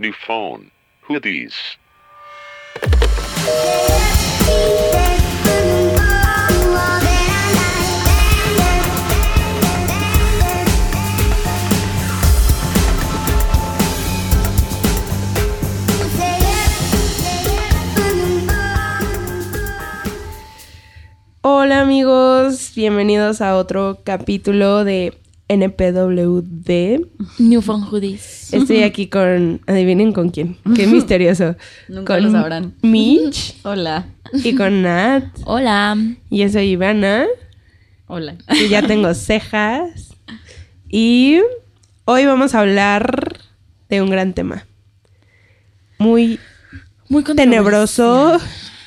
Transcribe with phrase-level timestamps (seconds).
[0.00, 0.70] New phone.
[1.08, 1.56] Who these?
[21.40, 25.18] Hola amigos, bienvenidos a otro capítulo de
[25.48, 27.00] NPWD.
[27.38, 28.52] New Phone Hoodies.
[28.52, 31.56] Estoy aquí con, adivinen con quién, qué misterioso.
[31.88, 32.74] Nunca con lo sabrán.
[32.82, 34.06] Mitch Hola.
[34.32, 35.24] y con Nat.
[35.44, 35.96] Hola.
[36.30, 37.26] Y yo soy Ivana,
[38.06, 38.36] Hola.
[38.50, 40.14] y ya tengo cejas.
[40.88, 41.40] Y
[42.04, 43.38] hoy vamos a hablar
[43.88, 44.66] de un gran tema.
[45.98, 46.38] Muy
[47.08, 48.38] Muy tenebroso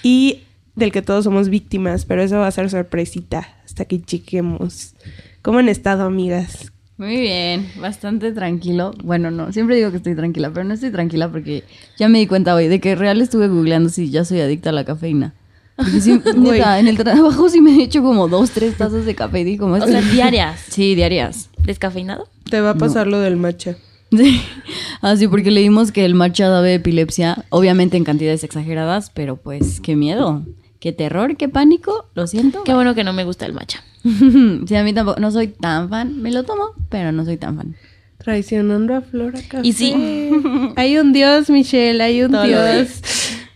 [0.04, 0.42] y
[0.76, 4.94] del que todos somos víctimas, pero eso va a ser sorpresita hasta que chequemos.
[5.42, 6.72] ¿Cómo han estado, amigas?
[6.98, 8.94] Muy bien, bastante tranquilo.
[9.04, 11.64] Bueno, no, siempre digo que estoy tranquila, pero no estoy tranquila porque
[11.98, 14.74] ya me di cuenta hoy de que real estuve googleando si ya soy adicta a
[14.74, 15.34] la cafeína.
[15.78, 19.16] Porque sí, neta, en el trabajo sí me he hecho como dos, tres tazas de
[19.16, 19.76] café y como...
[19.76, 20.60] O sea, diarias.
[20.70, 21.50] Sí, diarias.
[21.64, 22.28] ¿Descafeinado?
[22.52, 23.78] Te va a pasar lo del matcha.
[24.12, 24.40] Sí.
[25.02, 29.80] Ah, sí, porque leímos que el matcha daba epilepsia, obviamente en cantidades exageradas, pero pues
[29.82, 30.46] qué miedo,
[30.80, 32.64] qué terror, qué pánico, lo siento.
[32.64, 33.84] Qué bueno que no me gusta el matcha.
[34.68, 37.58] sí, a mí tampoco, no soy tan fan, me lo tomo, pero no soy tan
[37.58, 37.76] fan.
[38.18, 39.68] Traicionando a Flora Café.
[39.68, 39.94] Y sí.
[40.76, 43.02] Hay un dios, Michelle, hay un Todo dios.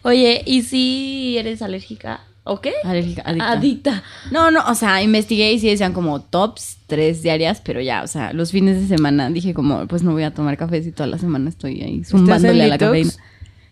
[0.02, 2.22] Oye, ¿y si eres alérgica?
[2.48, 2.74] ¿O qué?
[2.84, 3.52] Alérgica, adicta.
[3.52, 4.04] Adicta.
[4.32, 8.08] No, no, o sea, investigué y sí decían como tops, tres diarias, pero ya, o
[8.08, 11.08] sea, los fines de semana dije como, pues no voy a tomar café si toda
[11.08, 12.90] la semana estoy ahí zumbándole a la detox?
[12.92, 13.12] cafeína.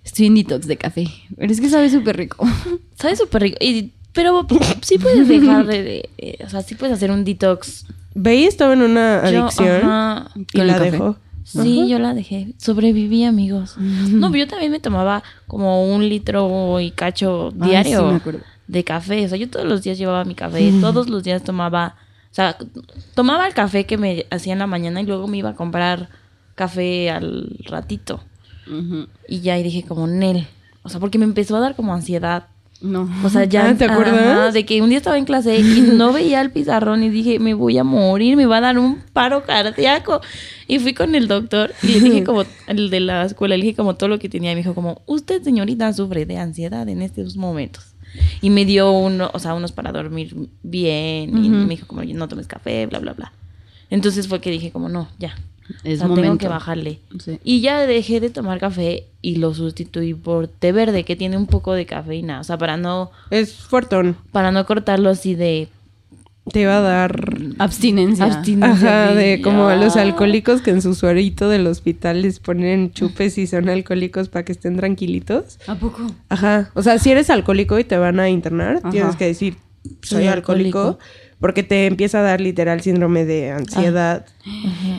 [0.04, 2.48] Estoy en detox de café, pero es que sabe súper rico.
[2.96, 3.58] Sabe súper rico.
[3.62, 4.46] Y, pero
[4.82, 7.86] sí puedes dejar de, de- eh, O sea, sí puedes hacer un detox.
[8.16, 10.30] Bey estaba en una Yo, adicción ajá.
[10.36, 10.92] y ¿Con la café?
[10.92, 11.18] dejó.
[11.44, 12.54] Sí, yo la dejé.
[12.58, 13.76] Sobreviví, amigos.
[13.78, 18.16] No, pero yo también me tomaba como un litro y cacho Ay, diario sí, me
[18.16, 18.40] acuerdo.
[18.68, 19.26] de café.
[19.26, 20.72] O sea, yo todos los días llevaba mi café.
[20.80, 21.96] Todos los días tomaba...
[22.32, 22.58] O sea,
[23.14, 26.08] tomaba el café que me hacía en la mañana y luego me iba a comprar
[26.56, 28.24] café al ratito.
[29.28, 30.48] Y ya y dije como, Nel.
[30.84, 32.46] O sea, porque me empezó a dar como ansiedad.
[32.84, 33.10] No.
[33.24, 33.64] O sea, ya.
[33.70, 34.14] Ah, ¿te acuerdas?
[34.14, 35.64] Ajá, de que un día estaba en clase y
[35.94, 39.02] no veía el pizarrón y dije, me voy a morir, me va a dar un
[39.14, 40.20] paro cardíaco.
[40.68, 43.76] Y fui con el doctor y le dije como, el de la escuela, le dije
[43.78, 44.52] como todo lo que tenía.
[44.52, 47.96] Y me dijo como, usted señorita sufre de ansiedad en estos momentos.
[48.42, 51.38] Y me dio uno, o sea, unos para dormir bien.
[51.44, 53.32] Y me dijo como, no tomes café, bla, bla, bla.
[53.90, 55.36] Entonces fue que dije como, no, ya.
[55.84, 57.00] Es o sea, tengo que bajarle.
[57.24, 57.40] Sí.
[57.44, 61.48] Y ya dejé de tomar café y lo sustituí por té verde que tiene un
[61.48, 62.40] poco de cafeína.
[62.40, 64.18] O sea, para no Es fuertón.
[64.32, 65.70] para no cortarlo así de
[66.52, 67.38] Te iba a dar...
[67.58, 68.26] Abstinencia.
[68.26, 69.06] abstinencia.
[69.06, 70.02] Ajá, de como a los Ah.
[70.02, 74.52] alcohólicos que en su suerito del hospital les ponen chupes y son alcohólicos para que
[74.52, 75.58] estén tranquilitos.
[75.68, 76.06] ¿A poco?
[76.28, 76.70] Ajá.
[76.74, 78.90] O sea, si eres alcohólico y te van a internar, Ajá.
[78.90, 79.56] tienes que decir,
[80.02, 80.80] soy Soy alcohólico.
[80.80, 81.00] alcohólico.
[81.40, 84.26] Porque te empieza a dar literal síndrome de ansiedad.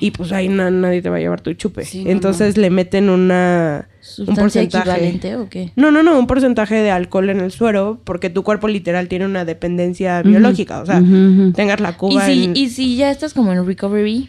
[0.01, 1.85] Y pues ahí na- nadie te va a llevar tu chupe.
[1.85, 3.89] Sí, no, Entonces le meten una...
[3.89, 4.91] Un ¿Sustancia porcentaje.
[4.91, 5.73] equivalente o qué?
[5.77, 9.25] No, no, no, un porcentaje de alcohol en el suero, porque tu cuerpo literal tiene
[9.25, 10.81] una dependencia biológica.
[10.81, 11.53] O sea, ujú.
[11.53, 14.29] tengas la Y cuba si, en- y si ya estás como en recovery,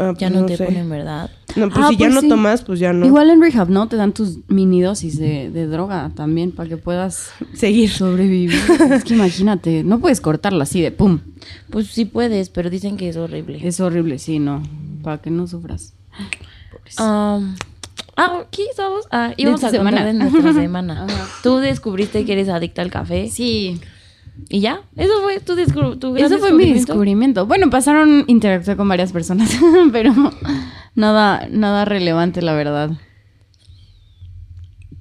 [0.00, 0.64] ah, ya pues no, te sé.
[0.64, 1.30] ponen, ¿verdad?
[1.56, 2.28] No, pues Ah, si ya pues no sí.
[2.28, 3.06] tomas, pues ya no.
[3.06, 3.86] Igual en rehab, ¿no?
[3.88, 7.90] Te dan tus mini dosis de, de droga también para que puedas Seguir.
[7.90, 8.58] sobrevivir.
[8.92, 11.20] es que imagínate, no puedes cortarla así de pum.
[11.70, 13.60] Pues sí puedes, pero dicen que es horrible.
[13.62, 14.62] Es horrible, sí, no.
[15.02, 15.94] Para que no sufras.
[16.98, 17.54] Um,
[18.16, 19.06] ah, ¿qué estábamos?
[19.10, 20.04] Ah, íbamos a contar semana.
[20.04, 21.04] de nuestra semana.
[21.04, 21.26] Ajá.
[21.42, 23.80] Tú descubriste que eres adicta al café sí,
[24.48, 24.82] y ya.
[24.96, 25.54] Eso fue tu,
[25.98, 27.46] tu gran eso fue mi descubrimiento?
[27.46, 29.56] Bueno, pasaron, interactué con varias personas,
[29.92, 30.12] pero
[30.94, 32.90] nada, nada relevante, la verdad.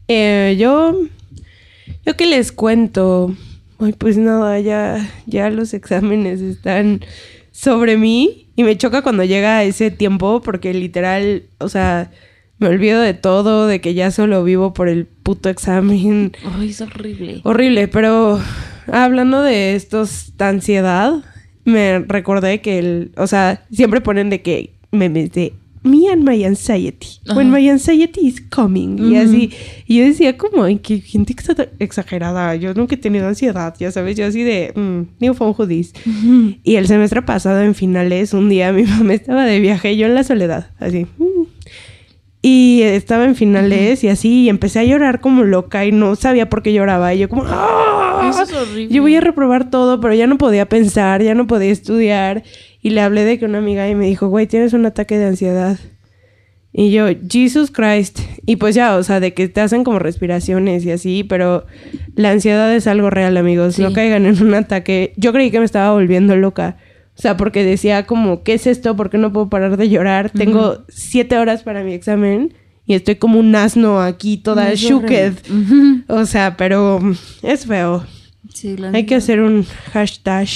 [0.08, 1.00] Eh, yo,
[2.06, 3.36] yo que les cuento,
[3.80, 7.02] ay, pues nada, ya, ya los exámenes están
[7.52, 12.12] sobre mí y me choca cuando llega ese tiempo porque literal, o sea,
[12.58, 16.34] me olvido de todo, de que ya solo vivo por el puto examen.
[16.58, 17.42] Ay, es horrible.
[17.44, 18.40] Horrible, pero
[18.94, 21.14] hablando de estos, de ansiedad,
[21.66, 26.44] me recordé que el, o sea, siempre ponen de que memes de me and my
[26.44, 27.08] anxiety.
[27.34, 28.98] When my anxiety is coming.
[29.00, 29.50] Y así.
[29.88, 32.54] Y yo decía como, qué gente exa- exagerada.
[32.56, 34.18] Yo nunca he tenido ansiedad, ya sabes.
[34.18, 35.94] Yo así de, mm, new phone hoodies.
[36.64, 40.16] Y el semestre pasado, en finales, un día mi mamá estaba de viaje, yo en
[40.16, 41.06] la soledad, así.
[41.18, 41.44] mm.
[42.42, 46.50] Y estaba en finales y así, y empecé a llorar como loca y no sabía
[46.50, 47.14] por qué lloraba.
[47.14, 48.30] Y yo como, ¡ah!
[48.30, 48.94] Eso es horrible.
[48.94, 52.44] Yo voy a reprobar todo, pero ya no podía pensar, ya no podía estudiar.
[52.82, 55.26] Y le hablé de que una amiga y me dijo, güey, tienes un ataque de
[55.26, 55.78] ansiedad.
[56.72, 58.20] Y yo, Jesus Christ.
[58.46, 61.66] Y pues ya, o sea, de que te hacen como respiraciones y así, pero
[62.16, 63.76] la ansiedad es algo real, amigos.
[63.76, 63.82] Sí.
[63.82, 65.14] No caigan en un ataque.
[65.18, 66.78] Yo creí que me estaba volviendo loca.
[67.20, 68.96] O sea, porque decía como, ¿qué es esto?
[68.96, 70.30] ¿Por qué no puedo parar de llorar?
[70.32, 72.54] Tengo siete horas para mi examen
[72.86, 75.34] y estoy como un asno aquí toda shooked.
[75.52, 76.04] horrible.
[76.08, 77.00] O sea, pero
[77.44, 78.06] es feo.
[78.54, 80.48] Sí, la Hay que hacer un hashtag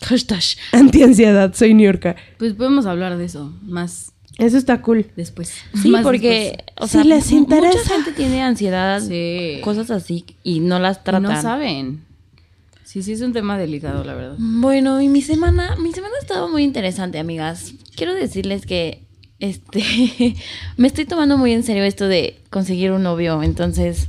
[0.00, 0.40] Hashtag.
[0.72, 1.52] anti-ansiedad.
[1.54, 2.16] Soy New York.
[2.38, 5.04] Pues podemos hablar de eso más Eso está cool.
[5.16, 5.52] después.
[5.82, 7.76] Sí, Más porque, o Si sea, les mu- interesa.
[7.78, 9.58] mucha gente tiene ansiedad, Sí.
[9.62, 10.96] cosas así, y no las.
[10.96, 11.22] Y tratan.
[11.24, 12.00] no saben.
[12.90, 14.34] Sí, sí es un tema delicado, la verdad.
[14.36, 17.74] Bueno, y mi semana, mi semana ha estado muy interesante, amigas.
[17.94, 19.04] Quiero decirles que
[19.38, 20.34] este
[20.76, 24.08] me estoy tomando muy en serio esto de conseguir un novio, entonces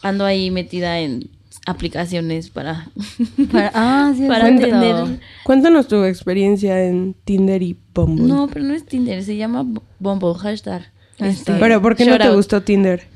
[0.00, 1.28] ando ahí metida en
[1.66, 2.88] aplicaciones para
[3.50, 4.78] Para, ah, sí, es para cierto.
[4.78, 8.28] tener Cuéntanos tu experiencia en Tinder y Bumble.
[8.28, 9.66] No, pero no es Tinder, se llama
[9.98, 10.84] Bumble hashtag.
[11.18, 11.58] Hashtag.
[11.58, 12.36] Pero ¿por qué no te out.
[12.36, 13.08] gustó Tinder?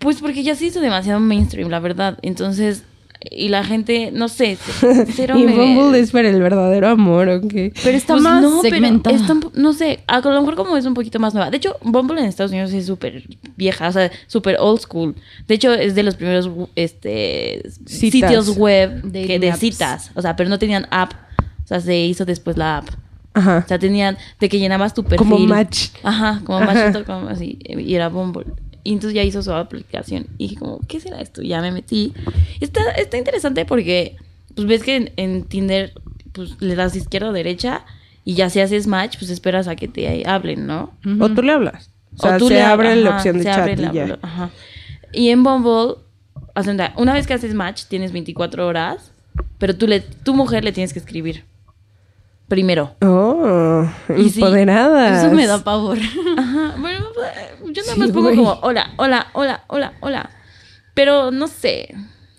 [0.00, 2.18] Pues porque ya se hizo demasiado mainstream, la verdad.
[2.22, 2.82] Entonces,
[3.28, 4.56] y la gente, no sé,
[5.14, 7.72] cero y me- Bumble es para el verdadero amor, ¿o qué?
[7.84, 10.94] Pero está Pues más no, pero está no sé, a lo mejor como es un
[10.94, 11.50] poquito más nueva.
[11.50, 13.24] De hecho, Bumble en Estados Unidos es súper
[13.56, 15.14] vieja, o sea, súper old school.
[15.46, 18.30] De hecho, es de los primeros este, Citas.
[18.30, 19.60] sitios web Dating que de apps.
[19.60, 20.10] citas.
[20.14, 21.12] O sea, pero no tenían app.
[21.64, 22.88] O sea, se hizo después la app.
[23.34, 23.62] Ajá.
[23.64, 25.18] O sea, tenían de que llenabas tu perfil.
[25.18, 25.88] Como Match.
[26.02, 26.92] Ajá, como Ajá.
[27.28, 27.58] Así.
[27.64, 28.46] Y era Bumble.
[28.82, 30.26] Y entonces ya hizo su aplicación.
[30.38, 31.42] Y dije como, ¿qué será esto?
[31.42, 32.14] Ya me metí.
[32.60, 34.16] Está, está interesante porque,
[34.54, 35.92] pues ves que en, en Tinder,
[36.32, 37.84] pues le das izquierda o derecha.
[38.24, 40.92] Y ya si haces match, pues esperas a que te hablen, ¿no?
[41.20, 41.90] O tú le hablas.
[42.16, 44.18] O sea, tú se le abre hablas, la opción de se chat abre y ya.
[44.22, 44.50] ajá.
[45.12, 45.96] Y en Bumble,
[46.96, 49.12] una vez que haces match, tienes 24 horas.
[49.58, 51.44] Pero tú le, tu mujer le tienes que escribir.
[52.48, 52.96] Primero.
[53.00, 53.86] Oh,
[54.16, 55.24] Y sí, empoderadas.
[55.24, 55.98] Eso me da pavor.
[56.38, 56.99] Ajá, bueno,
[57.64, 60.30] yo nada Sí, más pongo como hola, hola, hola, hola, hola.
[60.94, 61.94] Pero no sé,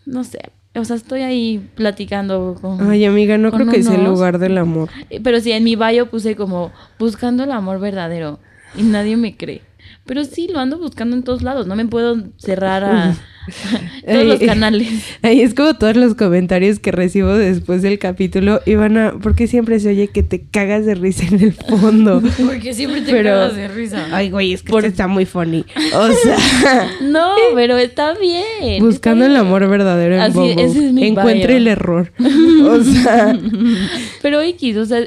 [0.05, 0.51] no sé.
[0.73, 2.89] O sea, estoy ahí platicando con...
[2.89, 4.89] Ay, amiga, no creo que sea el lugar del amor.
[5.21, 8.39] Pero sí, en mi bio puse como buscando el amor verdadero
[8.75, 9.61] y nadie me cree.
[10.05, 11.67] Pero sí, lo ando buscando en todos lados.
[11.67, 13.15] No me puedo cerrar a
[14.05, 14.87] todos los canales.
[15.21, 18.61] Ay, es como todos los comentarios que recibo después del capítulo.
[18.65, 22.21] Ivana, ¿por qué siempre se oye que te cagas de risa en el fondo?
[22.45, 24.07] Porque siempre te Pero- cagas de risa.
[24.11, 25.65] Ay, güey, es que esto está muy funny.
[25.93, 28.83] O sea, No, pero está bien.
[28.83, 30.63] buscando está el amor verdadero en Así, Bumble.
[30.63, 31.57] ese es mi Encuentre bio.
[31.57, 32.11] el error.
[32.19, 33.37] O sea,
[34.21, 35.01] Pero X, o sea,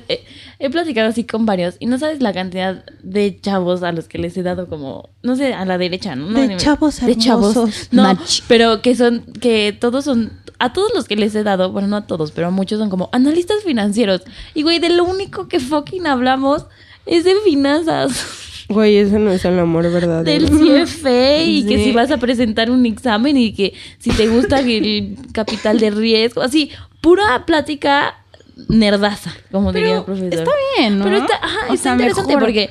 [0.65, 4.19] he, platicado así con varios y no sabes la cantidad de chavos a los que
[4.19, 6.29] les he dado como, no sé, a la derecha, ¿no?
[6.29, 7.57] De No, chavos De chavos.
[7.91, 8.43] No, Match.
[8.49, 11.97] pero que son, que todos son, a todos los que les he dado, bueno, no
[11.97, 14.23] a todos, pero a muchos son como analistas financieros.
[14.55, 16.67] Y güey, de lo único que fucking hablamos
[17.07, 18.65] es de finanzas.
[18.69, 20.25] güey, eso no es el amor verdadero.
[20.25, 24.61] Del CFA y que si vas a presentar un examen y que si te gusta
[24.61, 26.71] el capital de riesgo, así,
[27.01, 28.24] pura plática
[28.69, 30.33] nerdaza, como diría el profesor.
[30.33, 31.05] Está bien, ¿no?
[31.05, 32.43] Pero está, ajá, O está sea, interesante mejor.
[32.43, 32.71] porque,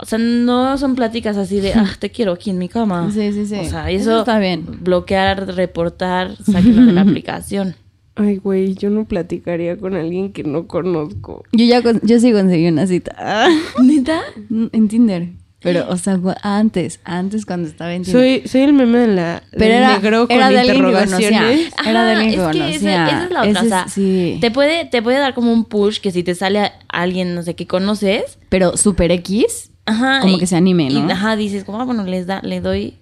[0.00, 3.10] o sea, no son pláticas así de, ah, te quiero aquí en mi cama.
[3.12, 3.54] Sí, sí, sí.
[3.56, 4.64] O sea, Eso eso, está bien.
[4.80, 7.74] bloquear, reportar, sáquenlo de la aplicación.
[8.14, 11.44] Ay, güey, yo no platicaría con alguien que no conozco.
[11.52, 13.48] Yo ya con- yo sí conseguí una cita.
[13.82, 14.20] ¿Neta?
[14.50, 15.28] en Tinder.
[15.62, 18.04] Pero, o sea, antes, antes cuando estaba en.
[18.04, 21.72] Soy, soy el meme de la del Pero era, negro con era de interrogaciones.
[21.86, 23.50] Era Ajá, alguien que es que esa, esa es la otra.
[23.50, 24.38] Ese o sea, sí.
[24.40, 27.42] te, puede, te puede dar como un push que si te sale a alguien, no
[27.42, 29.70] sé, que conoces, Pero super X.
[29.86, 30.20] ajá.
[30.20, 31.12] Como y- que se anime, y, ¿no?
[31.12, 32.98] ajá, dices, como, ah, bueno, les da, le doy.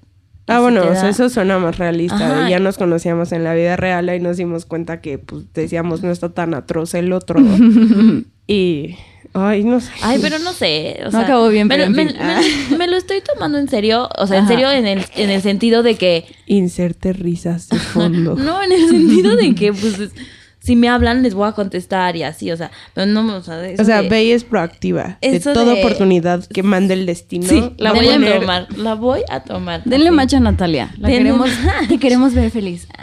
[0.46, 2.16] Ah, y si bueno, o sea, eso suena más realista.
[2.16, 2.50] Ajá.
[2.50, 6.10] Ya nos conocíamos en la vida real y nos dimos cuenta que, pues, decíamos, no
[6.10, 7.40] está tan atroz el otro.
[8.46, 8.96] y,
[9.34, 9.90] ay, no sé.
[10.02, 10.98] Ay, pero no sé.
[11.02, 12.70] O No sea, acabó bien, me, pero lo- en me- fin.
[12.72, 14.08] me- me lo estoy tomando en serio.
[14.18, 16.24] O sea, en serio en el, en el sentido de que.
[16.46, 18.34] Inserte risas de fondo.
[18.38, 20.10] No, en el sentido de que, pues, es-
[20.70, 22.70] si me hablan, les voy a contestar y así, o sea.
[22.94, 25.18] Pero no, o sea, eso o sea, de- Bey es proactiva.
[25.20, 27.48] De toda de- oportunidad que mande el destino.
[27.48, 28.68] Sí, la voy a poner- tomar.
[28.78, 29.82] La voy a tomar.
[29.84, 30.94] Denle macho a Natalia.
[30.98, 31.50] La Denle queremos,
[31.88, 32.86] te queremos ver feliz.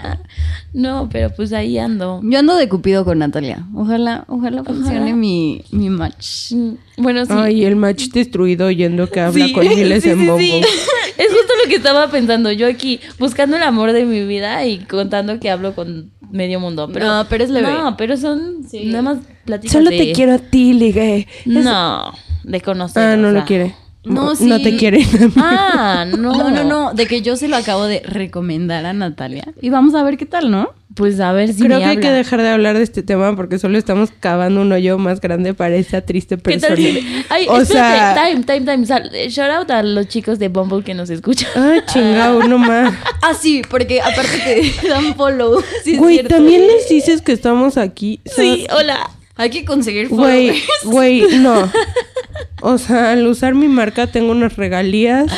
[0.74, 2.20] No, pero pues ahí ando.
[2.24, 3.66] Yo ando de cupido con Natalia.
[3.74, 5.16] Ojalá, ojalá funcione Ojalá.
[5.16, 6.52] mi, mi match.
[6.52, 7.32] Mm, Bueno, sí.
[7.36, 10.40] Ay, el match destruido oyendo que habla Sí, con miles sí, en sí, bombo.
[10.40, 10.62] sí.
[11.18, 12.52] Es justo lo que estaba pensando.
[12.52, 16.90] Yo aquí buscando el amor de mi vida y contando que hablo con medio mundo.
[16.92, 17.72] Pero, No, pero es leve.
[17.72, 18.86] No, pero son Sí.
[18.86, 21.28] nada más pláticas Solo de- te quiero a ti, ligue.
[21.46, 22.12] No,
[22.44, 23.04] de conocer.
[23.04, 23.46] Ah, no o lo sea.
[23.46, 23.76] quiere.
[24.04, 24.64] No, No sí.
[24.64, 25.06] te quiere.
[25.36, 26.34] Ah, no.
[26.34, 29.54] No, no, no, de que yo se lo acabo de recomendar a Natalia.
[29.62, 30.70] Y vamos a ver qué tal, ¿no?
[30.98, 33.36] Pues a ver si Creo me que hay que dejar de hablar de este tema
[33.36, 36.76] porque solo estamos cavando un hoyo más grande para esa triste ¿Qué tal persona.
[37.00, 38.86] si- Ay, o espérate, sea, time, time, time.
[38.88, 41.50] Sal- Shout out a los chicos de Bumble que nos escuchan.
[41.56, 42.94] ay, chingado, no más.
[43.22, 45.62] Ah, sí, porque aparte te dan follow.
[45.84, 48.20] Sí, Güey, también les dices que estamos aquí.
[48.26, 49.08] Sí, hola.
[49.40, 50.84] Hay que conseguir Güey, followers.
[50.86, 51.72] güey, no.
[52.62, 55.32] O sea, al usar mi marca tengo unas regalías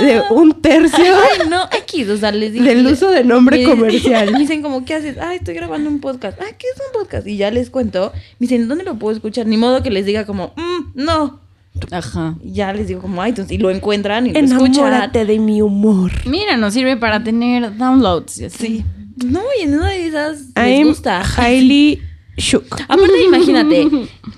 [0.00, 2.64] de un tercio Ay, no, X, o sea, les digo.
[2.64, 4.32] del uso de nombre Me- comercial.
[4.32, 5.16] Me dicen como, ¿qué haces?
[5.18, 6.38] Ay, estoy grabando un podcast.
[6.40, 7.26] Ah, ¿qué es un podcast?
[7.26, 8.12] Y ya les cuento.
[8.38, 9.46] Me dicen, ¿dónde lo puedo escuchar?
[9.46, 11.40] Ni modo que les diga como, "Mm, no.
[11.90, 12.36] Ajá.
[12.42, 14.86] Y ya les digo como, ay, entonces, y lo encuentran y lo escuchan.
[14.86, 16.10] Enamórate de mi humor.
[16.26, 18.38] Mira, nos sirve para tener downloads.
[18.38, 18.56] y así.
[18.66, 18.84] Sí.
[19.26, 21.22] No, y en una de esas les I'm gusta.
[21.38, 22.02] highly
[22.36, 22.66] shook.
[22.88, 23.88] Aparte, imagínate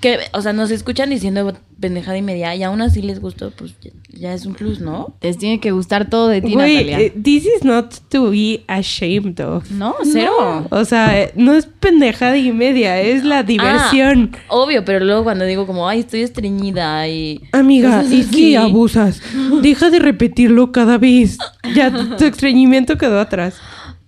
[0.01, 3.73] que, o sea, nos escuchan diciendo pendejada y media y aún así les gustó, pues
[3.81, 5.15] ya, ya es un plus, ¿no?
[5.21, 6.99] Les tiene que gustar todo de ti, Natalia.
[6.99, 9.69] eh, this is not to be ashamed of.
[9.71, 10.67] no, cero.
[10.71, 14.31] O sea, eh, no es pendejada y media, es la diversión.
[14.35, 17.41] Ah, obvio, pero luego cuando digo como, ay, estoy estreñida y...
[17.53, 19.21] Amiga, y que abusas.
[19.61, 21.37] Deja de repetirlo cada vez.
[21.75, 23.55] Ya tu- tu estreñimiento quedó atrás.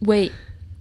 [0.02, 0.32] Güey,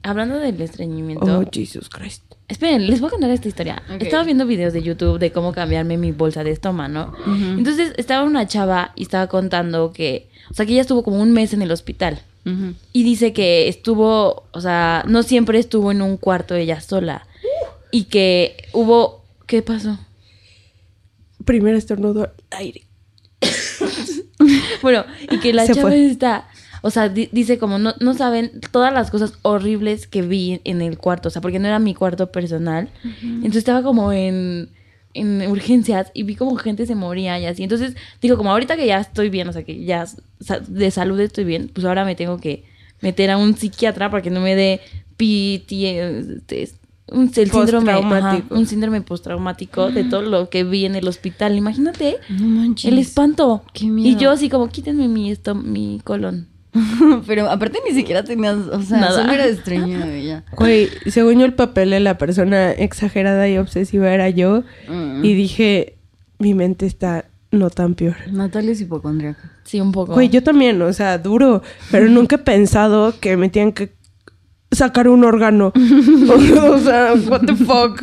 [0.02, 1.38] hablando del estreñimiento...
[1.40, 2.24] Oh, Jesus Christ.
[2.50, 3.80] Esperen, les voy a contar esta historia.
[4.00, 7.14] Estaba viendo videos de YouTube de cómo cambiarme mi bolsa de estómago, ¿no?
[7.56, 11.32] Entonces estaba una chava y estaba contando que, o sea, que ella estuvo como un
[11.32, 12.20] mes en el hospital.
[12.92, 17.24] Y dice que estuvo, o sea, no siempre estuvo en un cuarto ella sola.
[17.92, 19.98] Y que hubo, ¿qué pasó?
[21.44, 22.82] Primer estornudo al aire.
[24.82, 26.06] Bueno, y que la Se chava fue.
[26.06, 26.48] está,
[26.82, 30.80] o sea, di- dice como no, no saben todas las cosas horribles que vi en
[30.82, 32.88] el cuarto, o sea, porque no era mi cuarto personal.
[33.22, 34.68] Entonces estaba como en,
[35.14, 37.62] en urgencias y vi como gente se moría y así.
[37.62, 40.06] Entonces digo, como ahorita que ya estoy bien, o sea, que ya
[40.68, 42.64] de salud estoy bien, pues ahora me tengo que
[43.00, 44.80] meter a un psiquiatra para que no me dé
[45.16, 46.76] PTSD.
[47.12, 48.54] Un, el síndrome, ajá, Postraumático.
[48.54, 51.56] un síndrome postraumático de todo lo que vi en el hospital.
[51.56, 53.64] Imagínate No el espanto.
[53.74, 54.08] Qué miedo.
[54.16, 56.46] Y yo así como, quítenme mi, esto, mi colon.
[57.26, 59.20] Pero aparte ni siquiera tenías, o sea, Nada.
[59.20, 60.44] solo era estreñido y ya.
[60.56, 64.62] Güey, según yo el papel de la persona exagerada y obsesiva era yo.
[64.88, 65.24] Mm.
[65.24, 65.96] Y dije,
[66.38, 68.16] mi mente está no tan peor.
[68.30, 69.52] Natalia es hipocondríaca.
[69.64, 70.14] Sí, un poco.
[70.14, 71.62] Güey, yo también, o sea, duro.
[71.90, 73.92] Pero nunca he pensado que me tienen que
[74.72, 75.72] sacar un órgano.
[75.74, 78.02] o sea, what the fuck.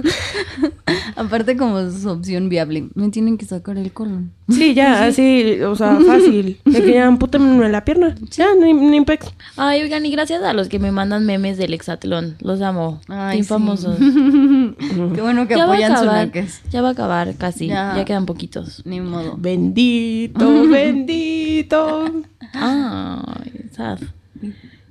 [1.15, 4.31] Aparte como es opción viable, me tienen que sacar el colon.
[4.49, 6.59] Sí, ya, así, o sea, fácil.
[6.65, 8.15] De que ya ampútenme la pierna.
[8.31, 9.27] Ya, ni, ni pex.
[9.55, 12.35] Ay, oigan, y gracias a los que me mandan memes del hexatlón.
[12.39, 13.01] Los amo.
[13.07, 13.49] Ay, sí.
[13.49, 13.97] famosos.
[13.97, 16.27] Qué bueno que ya apoyan su acabar.
[16.27, 16.61] naques.
[16.69, 17.67] Ya va a acabar casi.
[17.67, 17.95] Ya.
[17.95, 18.83] Ya, quedan poquitos.
[18.85, 19.35] Ni modo.
[19.37, 22.05] Bendito, bendito.
[22.53, 23.99] Ay, sad.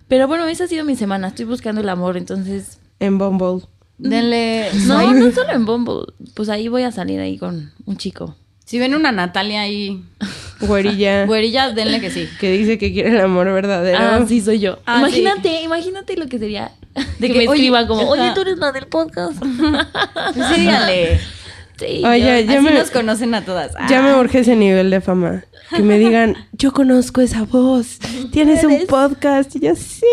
[0.09, 1.29] Pero bueno, esa ha sido mi semana.
[1.29, 2.79] Estoy buscando el amor, entonces...
[3.01, 3.67] En Bumble.
[3.99, 4.69] Denle.
[4.87, 5.21] No, swipe.
[5.21, 6.13] no solo en Bumble.
[6.35, 8.37] Pues ahí voy a salir ahí con un chico.
[8.65, 10.03] Si ven una Natalia ahí,
[10.61, 11.25] Güerilla.
[11.27, 12.29] güerilla, denle que sí.
[12.41, 13.99] Que dice que quiere el amor verdadero.
[14.01, 14.79] Ah, sí, soy yo.
[14.87, 16.73] Ah, imagínate, imagínate lo que sería.
[17.19, 19.41] De que, que, me oye, escriban como, oye, tú eres la del podcast.
[20.35, 21.21] Pues sí, díganle.
[21.79, 23.73] sí, Oye, yo- ya Así me- nos conocen a todas.
[23.89, 24.19] Ya me Ah.
[24.19, 25.45] urge ese nivel de fama.
[25.75, 27.99] Que me digan, yo conozco esa voz.
[28.33, 29.55] Tienes un podcast.
[29.57, 30.05] Y yo, sí.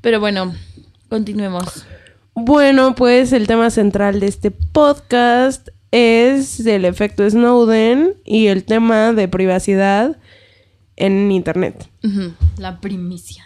[0.00, 0.54] Pero bueno,
[1.08, 1.86] continuemos.
[2.34, 9.12] Bueno, pues el tema central de este podcast es el efecto Snowden y el tema
[9.12, 10.16] de privacidad
[10.96, 11.88] en Internet.
[12.58, 13.44] La primicia.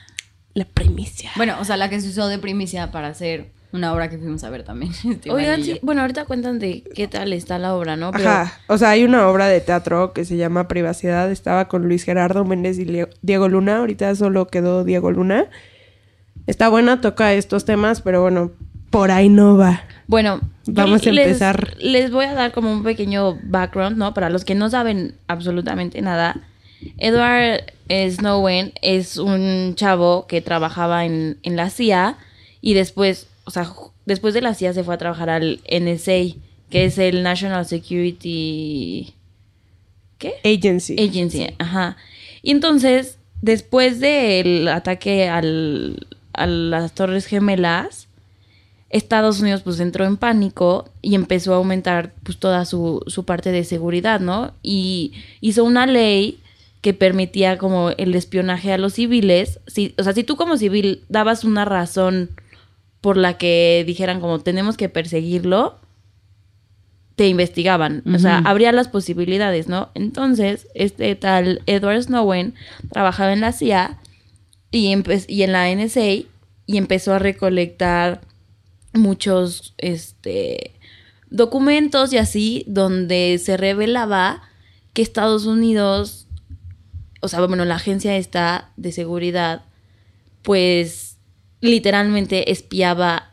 [0.55, 1.31] La primicia.
[1.37, 4.43] Bueno, o sea, la que se usó de primicia para hacer una obra que fuimos
[4.45, 4.93] a ver también.
[5.05, 8.11] Esteban Oigan, sí, bueno, ahorita cuentan de qué tal está la obra, ¿no?
[8.11, 8.59] Pero Ajá.
[8.67, 11.31] O sea, hay una obra de teatro que se llama Privacidad.
[11.31, 13.79] Estaba con Luis Gerardo Méndez y Leo- Diego Luna.
[13.79, 15.47] Ahorita solo quedó Diego Luna.
[16.47, 18.51] Está buena, toca estos temas, pero bueno,
[18.91, 19.83] por ahí no va.
[20.09, 21.77] Bueno, Vamos a les- empezar.
[21.79, 24.15] Les voy a dar como un pequeño background, ¿no?
[24.15, 26.41] Para los que no saben absolutamente nada.
[26.99, 32.17] Edward Snowden es un chavo que trabajaba en, en la CIA
[32.61, 33.69] y después, o sea,
[34.07, 36.37] después de la CIA se fue a trabajar al NSA,
[36.71, 39.13] que es el National Security...
[40.19, 40.35] ¿Qué?
[40.45, 40.95] Agency.
[41.01, 41.97] Agency, ajá.
[42.43, 48.07] Y entonces, después del ataque al, a las Torres Gemelas,
[48.89, 53.51] Estados Unidos pues entró en pánico y empezó a aumentar pues toda su, su parte
[53.51, 54.53] de seguridad, ¿no?
[54.63, 56.39] Y hizo una ley
[56.83, 59.59] que permitía como el espionaje a los civiles.
[59.67, 62.31] Si, o sea, si tú como civil dabas una razón
[63.01, 65.79] por la que dijeran como tenemos que perseguirlo,
[67.17, 68.03] te investigaban.
[68.15, 69.91] O sea, habría las posibilidades, ¿no?
[69.95, 72.55] Entonces, este tal Edward Snowden
[72.91, 73.99] trabajaba en la CIA
[74.71, 74.95] y,
[75.29, 76.25] y en la NSA
[76.67, 78.23] y empezó a recolectar
[78.93, 80.73] muchos este
[81.31, 84.43] documentos y así donde se revelaba
[84.93, 86.27] que Estados Unidos,
[87.21, 89.65] o sea, bueno, la agencia esta de seguridad,
[90.43, 91.10] pues
[91.61, 93.33] literalmente espiaba,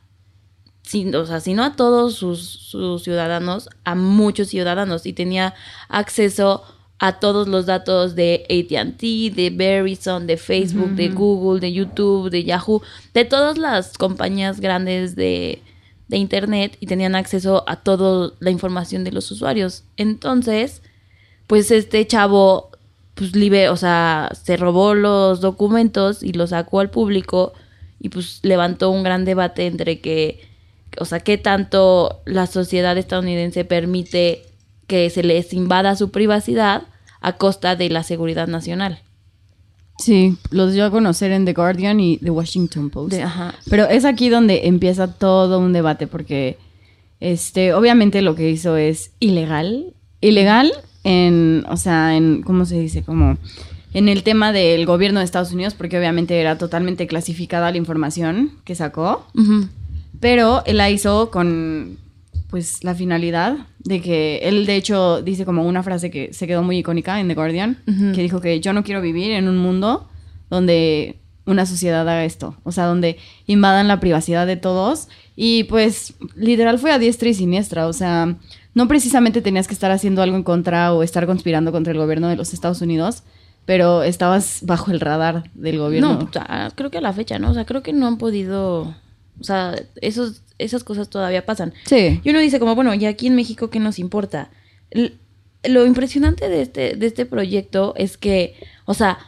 [0.84, 5.54] sin, o sea, si no a todos sus, sus ciudadanos, a muchos ciudadanos y tenía
[5.90, 6.64] acceso
[7.00, 12.44] a todos los datos de ATT, de Verizon, de Facebook, de Google, de YouTube, de
[12.44, 12.82] Yahoo,
[13.14, 15.62] de todas las compañías grandes de,
[16.08, 19.84] de Internet y tenían acceso a toda la información de los usuarios.
[19.96, 20.82] Entonces,
[21.46, 22.72] pues este chavo,
[23.14, 27.54] pues libe, o sea, se robó los documentos y los sacó al público
[28.00, 30.42] y pues levantó un gran debate entre que,
[31.00, 34.44] o sea, qué tanto la sociedad estadounidense permite
[34.88, 36.84] que se les invada su privacidad
[37.22, 39.00] a costa de la seguridad nacional.
[40.00, 43.14] Sí, los dio a conocer en The Guardian y The Washington Post.
[43.14, 43.56] De- ajá.
[43.70, 46.58] Pero es aquí donde empieza todo un debate porque
[47.20, 50.72] este obviamente lo que hizo es ilegal, ilegal
[51.04, 53.02] en, o sea, en ¿cómo se dice?
[53.02, 53.38] Como
[53.98, 58.52] en el tema del gobierno de Estados Unidos porque obviamente era totalmente clasificada la información
[58.64, 59.26] que sacó,
[60.20, 61.98] pero él la hizo con
[62.52, 66.62] pues la finalidad de que él de hecho dice como una frase que se quedó
[66.62, 67.80] muy icónica en The Guardian,
[68.14, 70.08] que dijo que yo no quiero vivir en un mundo
[70.52, 76.14] donde una sociedad haga esto, o sea, donde invadan la privacidad de todos y pues
[76.36, 78.36] literal fue a diestra y siniestra, o sea,
[78.76, 82.28] no precisamente tenías que estar haciendo algo en contra o estar conspirando contra el gobierno
[82.28, 83.24] de los Estados Unidos,
[83.68, 86.14] pero estabas bajo el radar del gobierno.
[86.16, 87.52] No, o sea, creo que a la fecha, ¿no?
[87.52, 88.96] O sea, creo que no han podido.
[89.40, 91.74] O sea, esos, esas cosas todavía pasan.
[91.86, 92.20] Sí.
[92.24, 94.50] Y uno dice, como, bueno, ¿y aquí en México qué nos importa?
[94.90, 95.14] L-
[95.64, 98.56] lo impresionante de este, de este proyecto es que,
[98.86, 99.20] o sea,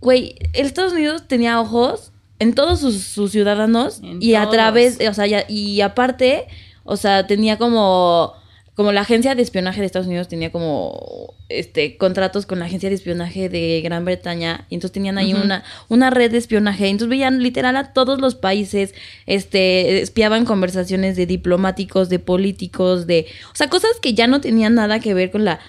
[0.00, 5.14] güey, Estados Unidos tenía ojos en todos sus, sus ciudadanos En y a través, o
[5.14, 6.46] sea, ya- y aparte,
[6.84, 8.32] o sea, tenía como,
[8.74, 12.88] como la agencia de espionaje de Estados Unidos tenía como, este, contratos con la agencia
[12.88, 17.10] de espionaje de Gran Bretaña y entonces tenían ahí una, una red de espionaje, entonces
[17.10, 18.94] veían literal a todos los países,
[19.26, 24.74] este, espiaban conversaciones de diplomáticos, de políticos, de, o sea, cosas que ya no tenían
[24.74, 25.60] nada que ver con la,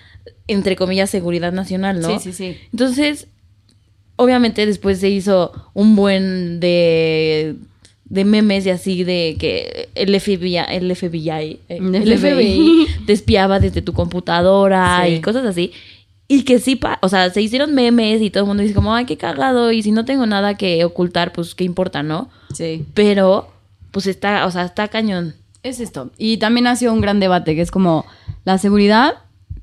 [0.48, 2.20] entre comillas, seguridad nacional, ¿no?
[2.20, 2.58] Sí, sí, sí.
[2.72, 3.28] Entonces,
[4.16, 7.56] obviamente después se hizo un buen de,
[8.14, 13.14] de memes y así de que el FBI, el FBI, eh, El el FBI te
[13.14, 15.14] espiaba desde tu computadora Sí.
[15.16, 15.72] y cosas así.
[16.28, 18.94] Y que sí, pa- o sea, se hicieron memes y todo el mundo dice como,
[18.94, 19.72] ay, qué cagado.
[19.72, 22.30] Y si no tengo nada que ocultar, pues qué importa, ¿no?
[22.54, 22.86] Sí.
[22.94, 23.50] Pero,
[23.92, 25.34] pues está, o sea, está cañón.
[25.64, 26.12] Es esto.
[26.18, 28.06] Y también ha sido un gran debate, que es como
[28.46, 29.16] la seguridad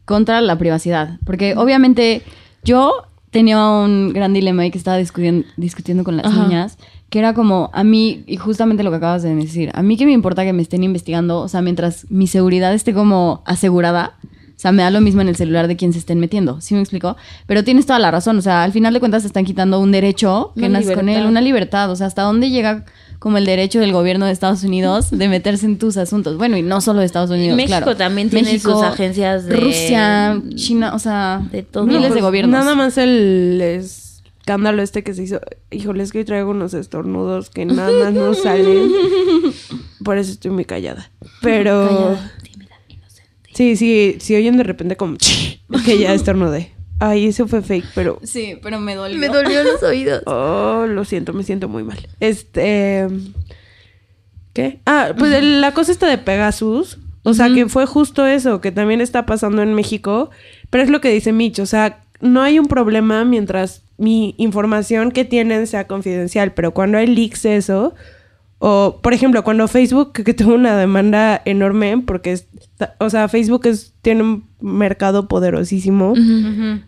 [0.05, 1.19] contra la privacidad.
[1.25, 2.23] Porque obviamente
[2.65, 6.43] yo tenía un gran dilema y que estaba discutiendo, discutiendo con las Ajá.
[6.43, 6.79] niñas,
[7.11, 10.07] que era como a mí, y justamente lo que acabas de decir, a mí que
[10.07, 14.15] me importa que me estén investigando, o sea, mientras mi seguridad esté como asegurada.
[14.23, 16.75] O sea, me da lo mismo en el celular de quien se estén metiendo, ¿sí
[16.75, 17.17] me explico?
[17.47, 19.91] Pero tienes toda la razón, o sea, al final de cuentas se están quitando un
[19.91, 22.85] derecho que nace con él, una libertad, o sea, hasta dónde llega
[23.19, 26.37] como el derecho del gobierno de Estados Unidos de meterse en tus asuntos.
[26.37, 27.97] Bueno, y no solo de Estados Unidos, México claro.
[27.97, 31.87] también tiene sus agencias de- Rusia, China, o sea, de todo.
[31.87, 32.53] miles Pues, de gobiernos.
[32.53, 33.63] Nada más el
[34.51, 35.41] escándalo este que se hizo.
[35.71, 38.91] Híjole, es que hoy traigo unos estornudos que nada más no salen.
[40.05, 41.13] Por eso estoy muy callada.
[41.41, 41.87] Pero.
[41.87, 43.51] Callada, tímida, inocente.
[43.55, 45.17] Sí, sí, si oyen de repente como
[45.85, 46.73] que ya estornudé.
[46.99, 48.19] Ay, eso fue fake, pero.
[48.25, 49.19] Sí, pero me dolió.
[49.19, 50.23] Me dolió los oídos.
[50.27, 52.09] Oh, lo siento, me siento muy mal.
[52.19, 53.07] Este.
[54.53, 54.81] ¿Qué?
[54.85, 56.99] Ah, pues la cosa está de Pegasus.
[57.23, 60.31] O sea, que fue justo eso, que también está pasando en México.
[60.71, 61.61] Pero es lo que dice Mitch.
[61.61, 66.53] O sea, no hay un problema mientras mi información que tienen sea confidencial.
[66.53, 67.95] Pero cuando hay leaks eso.
[68.63, 73.67] O, por ejemplo, cuando Facebook, que tuvo una demanda enorme, porque, está- o sea, Facebook
[73.67, 76.13] es, tiene un mercado poderosísimo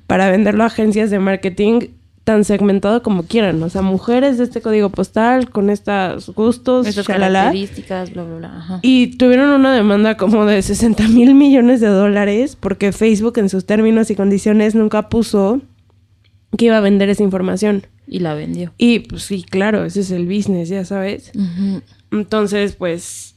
[0.06, 1.80] para venderlo a agencias de marketing
[2.24, 3.62] tan segmentado como quieran.
[3.62, 7.40] O sea, mujeres de este código postal, con estos gustos, Estas shalala.
[7.40, 8.56] características, bla, bla, bla.
[8.58, 8.78] Ajá.
[8.82, 13.64] Y tuvieron una demanda como de 60 mil millones de dólares porque Facebook en sus
[13.66, 15.60] términos y condiciones nunca puso
[16.56, 17.86] que iba a vender esa información.
[18.06, 18.72] Y la vendió.
[18.78, 21.32] Y pues sí, claro, ese es el business, ya sabes.
[22.10, 23.34] Entonces, pues...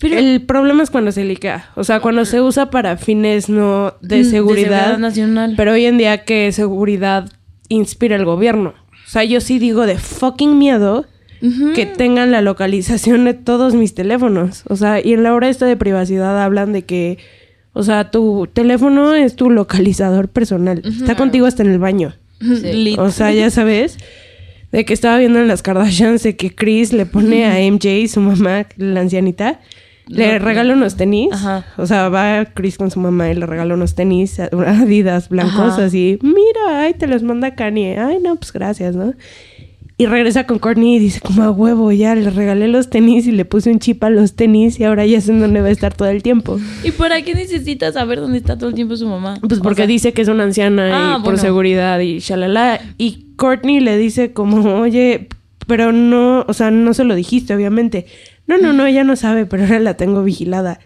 [0.00, 1.70] Pero- el problema es cuando se liquea.
[1.74, 4.68] O sea, cuando se usa para fines no Mm, de de seguridad.
[4.70, 5.54] seguridad nacional.
[5.58, 7.28] Pero hoy en día, ¿qué seguridad
[7.70, 8.74] inspira el gobierno?
[9.06, 11.06] O sea, yo sí digo de fucking miedo
[11.74, 14.62] que tengan la localización de todos mis teléfonos.
[14.68, 17.16] O sea, y en la hora esta de privacidad hablan de que,
[17.72, 20.82] o sea, tu teléfono es tu localizador personal.
[20.84, 22.14] Está contigo hasta en el baño.
[22.40, 22.98] Lit.
[22.98, 23.96] O sea, ya sabes.
[24.72, 28.20] de que estaba viendo en las Kardashians de que Chris le pone a MJ, su
[28.20, 29.60] mamá, la ancianita,
[30.06, 31.28] le regala unos tenis.
[31.32, 31.64] Ajá.
[31.76, 35.84] O sea, va Chris con su mamá y le regala unos tenis Adidas blancos Ajá.
[35.84, 36.18] así.
[36.22, 37.98] Mira, ay, te los manda Kanye.
[37.98, 39.14] Ay, no, pues gracias, ¿no?
[39.96, 43.32] Y regresa con Courtney y dice como a huevo, ya le regalé los tenis y
[43.32, 45.92] le puse un chip a los tenis y ahora ya sé dónde va a estar
[45.92, 46.58] todo el tiempo.
[46.82, 49.36] ¿Y para qué necesita saber dónde está todo el tiempo su mamá?
[49.46, 52.80] Pues O porque sea, dice que es una anciana y Ah, por seguridad y shalala.
[52.96, 55.28] Y Courtney le dice como, oye,
[55.66, 58.06] pero no, o sea, no se lo dijiste, obviamente.
[58.50, 60.80] No, no, no, ella no sabe, pero ahora la tengo vigilada.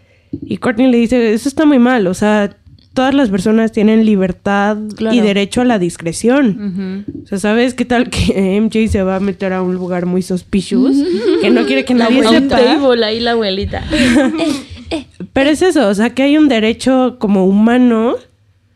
[0.45, 2.55] Y Courtney le dice, eso está muy mal, o sea,
[2.93, 5.15] todas las personas tienen libertad Claro.
[5.15, 7.05] y derecho a la discreción.
[7.23, 10.21] O sea, ¿sabes qué tal que MJ se va a meter a un lugar muy
[10.21, 10.95] suspicious?
[11.41, 12.57] que no quiere que La nadie abuelita.
[12.57, 12.71] sepa.
[12.75, 13.83] Un table ahí la abuelita.
[15.33, 18.15] Pero es eso, o sea, que hay un derecho como humano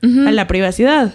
[0.01, 1.13] a la privacidad.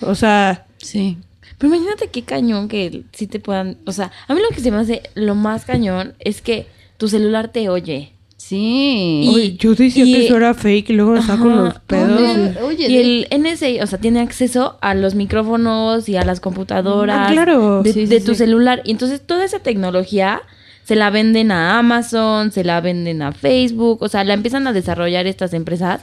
[0.00, 1.18] O sea, Sí.
[1.58, 3.76] Pero imagínate qué cañón que sí te puedan...
[3.84, 6.66] O sea, a mí lo que se me hace lo más cañón es que
[7.00, 8.12] tu celular te oye.
[8.36, 9.22] Sí.
[9.24, 11.60] Y- oye, yo decía y- que eso era fake y luego está con Ajá.
[11.62, 12.20] los pedos.
[12.20, 16.24] Oye, oye, Y de- el NSA, o sea, tiene acceso a los micrófonos y a
[16.24, 17.82] las computadoras Ah, claro.
[17.82, 18.26] de, Sí, sí, de sí.
[18.26, 18.82] tu celular.
[18.84, 20.42] Y entonces toda esa tecnología
[20.84, 24.72] se la venden a Amazon, se la venden a Facebook, o sea, la empiezan a
[24.72, 26.02] desarrollar estas empresas.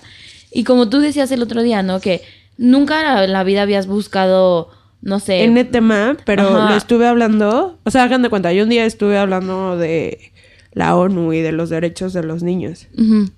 [0.51, 1.99] Y como tú decías el otro día, ¿no?
[1.99, 2.21] Que
[2.57, 4.69] nunca en la vida habías buscado,
[5.01, 5.43] no sé...
[5.43, 6.69] en el tema, pero Ajá.
[6.71, 7.77] lo estuve hablando.
[7.83, 10.31] O sea, hagan de cuenta, yo un día estuve hablando de
[10.77, 12.87] la ONU y de los derechos de los niños.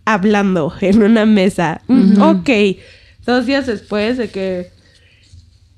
[0.05, 1.81] Hablando en una mesa.
[1.87, 2.49] Mm, Ok.
[3.25, 4.67] Dos días después de que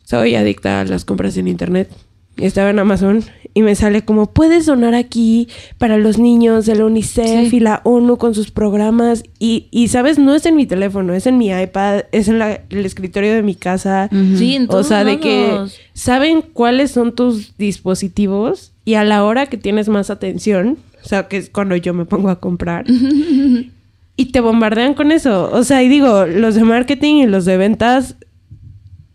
[0.05, 1.89] soy adicta a las compras en internet.
[2.37, 6.75] Y estaba en Amazon y me sale como puedes donar aquí para los niños de
[6.75, 7.57] la UNICEF Sí.
[7.57, 9.23] y la ONU con sus programas.
[9.37, 12.61] Y, y, sabes, no es en mi teléfono, es en mi iPad, es en la-
[12.69, 14.09] el escritorio de mi casa.
[14.37, 15.59] Sí, en O todos sea, de que
[15.93, 21.27] saben cuáles son tus dispositivos y a la hora que tienes más atención, o sea,
[21.27, 22.85] que es cuando yo me pongo a comprar,
[24.15, 25.49] y te bombardean con eso.
[25.51, 28.15] O sea, y digo, los de marketing y los de ventas,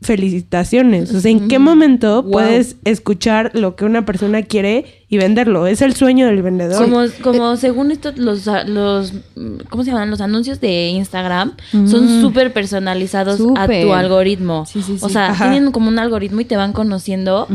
[0.02, 1.12] felicitaciones.
[1.12, 2.30] O sea, ¿en qué momento Wow.
[2.32, 5.66] puedes escuchar lo que una persona quiere y venderlo?
[5.66, 6.82] Es el sueño del vendedor.
[6.82, 10.10] Como, como según esto, los, los, mm, ¿cómo se llaman?
[10.10, 14.64] Los anuncios de Instagram son súper personalizados a tu algoritmo.
[14.66, 15.12] Sí, sí, O sí.
[15.14, 15.50] sea, Ajá.
[15.50, 17.48] tienen como un algoritmo y te van conociendo.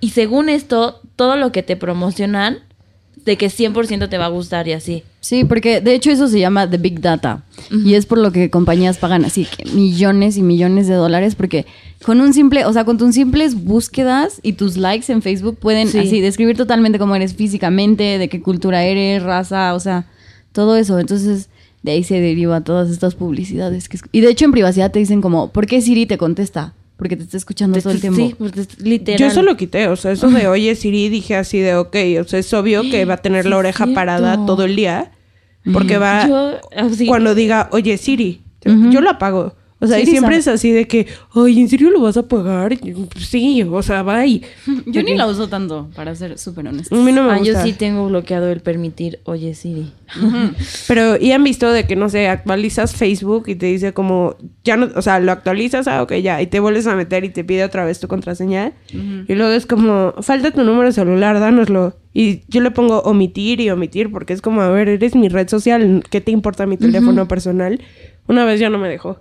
[0.00, 2.58] Y según esto, todo lo que te promocionan,
[3.28, 5.04] de que 100% te va a gustar y así.
[5.20, 7.44] Sí, porque de hecho eso se llama The Big Data.
[7.84, 11.66] Y es por lo que compañías pagan así que millones y millones de dólares porque
[12.04, 15.88] con un simple, o sea, con tus simples búsquedas y tus likes en Facebook pueden
[15.88, 15.98] Sí.
[15.98, 20.06] así describir totalmente cómo eres físicamente, de qué cultura eres, raza, o sea,
[20.52, 20.98] todo eso.
[20.98, 21.50] Entonces,
[21.82, 23.88] de ahí se deriva todas estas publicidades.
[23.88, 26.72] Que es- y de hecho en privacidad te dicen como, ¿por qué Siri te contesta?
[26.98, 28.20] Porque te está escuchando todo el tiempo.
[28.20, 29.20] Sí, pues, es literal.
[29.20, 32.24] Yo eso lo quité, o sea, eso de oye Siri, dije así de ok, o
[32.24, 35.12] sea, es obvio que va a tener Sí, la oreja parada todo el día,
[35.72, 38.42] porque va, Yo, así- cuando diga, oye Siri,
[38.90, 39.54] yo lo apago.
[39.80, 40.54] O sea, y Siri siempre sabe.
[40.56, 42.76] es así de que, ay, ¿en serio lo vas a pagar?
[43.16, 44.42] Sí, o sea, bye.
[44.86, 46.96] Yo ni la uso tanto, para ser súper honesta.
[46.96, 47.62] A mí no me Ah, yo gusta.
[47.62, 49.92] sí tengo bloqueado el permitir, oye Siri.
[50.88, 54.76] Pero, y han visto de que, no sé, actualizas Facebook y te dice como, ya
[54.76, 57.44] no, o sea, lo actualizas, ah, ok, ya, y te vuelves a meter y te
[57.44, 58.72] pide otra vez tu contraseña.
[58.92, 61.96] Y luego es como, falta tu número de celular, dánoslo.
[62.14, 65.48] Y yo le pongo omitir y omitir porque es como, a ver, eres mi red
[65.48, 67.80] social, ¿qué te importa mi teléfono personal?
[68.26, 69.20] Una vez ya no me dejó.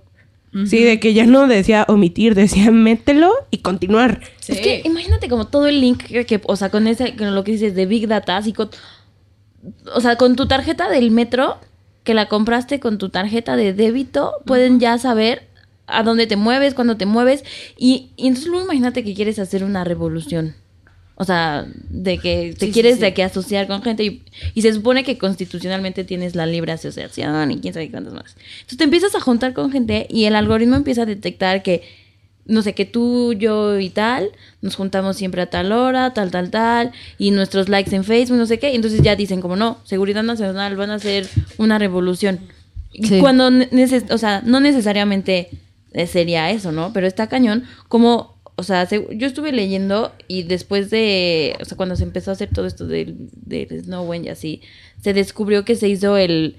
[0.65, 4.22] Sí, de que ya no decía omitir, decía mételo y continuar.
[4.48, 7.43] Es que imagínate como todo el link que, que- o sea, con ese, con lo
[7.43, 8.70] que dices de Big Data, así con,
[9.93, 11.58] o sea, con tu tarjeta del metro,
[12.04, 15.43] que la compraste con tu tarjeta de débito, pueden ya saber
[15.88, 17.43] a dónde te mueves, cuándo te mueves,
[17.78, 20.56] y, y entonces luego imagínate que quieres hacer una revolución.
[21.19, 23.01] O sea, de que te Sí, quieres sí.
[23.01, 24.21] de que asociar con gente y,
[24.53, 28.36] y se supone que constitucionalmente tienes la libre asociación y quién sabe cuántas más.
[28.58, 31.82] Entonces te empiezas a juntar con gente y el algoritmo empieza a detectar que,
[32.45, 34.30] no sé, que tú, yo y tal,
[34.62, 38.45] nos juntamos siempre a tal hora, tal, tal, tal, y nuestros likes en Facebook, no
[38.45, 41.27] sé qué, y entonces ya dicen como no, seguridad nacional van a hacer
[41.58, 42.39] una revolución.
[43.19, 43.49] Cuando,
[44.12, 45.49] o sea, no necesariamente
[46.08, 46.93] sería eso, ¿no?
[46.93, 51.78] Pero está cañón como, o sea, se- yo estuve leyendo y después de, o sea,
[51.78, 53.15] cuando se empezó a hacer todo esto del,
[53.46, 54.62] del Snowden y así,
[55.02, 56.58] se descubrió que se hizo el,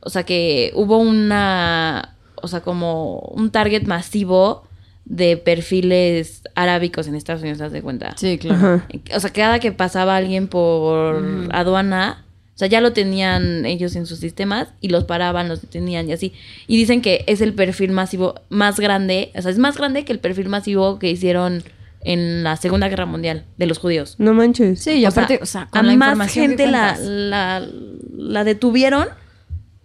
[0.00, 4.64] o sea, que hubo una, o sea, como un target masivo
[5.04, 8.14] de perfiles arábicos en Estados Unidos, ¿te das cuenta?
[8.16, 8.56] Sí, claro.
[8.56, 8.88] Ajá.
[9.16, 12.21] O sea, cada que pasaba alguien por aduana,
[12.54, 16.12] o sea, ya lo tenían ellos en sus sistemas y los paraban, los detenían y
[16.12, 16.32] así.
[16.66, 20.12] Y dicen que es el perfil masivo más grande, o sea, es más grande que
[20.12, 21.64] el perfil masivo que hicieron
[22.04, 24.16] en la Segunda Guerra Mundial de los judíos.
[24.18, 24.80] No manches.
[24.80, 27.66] Sí, y O sea, aparte, o sea, a con la más información gente la,
[28.12, 29.08] la detuvieron.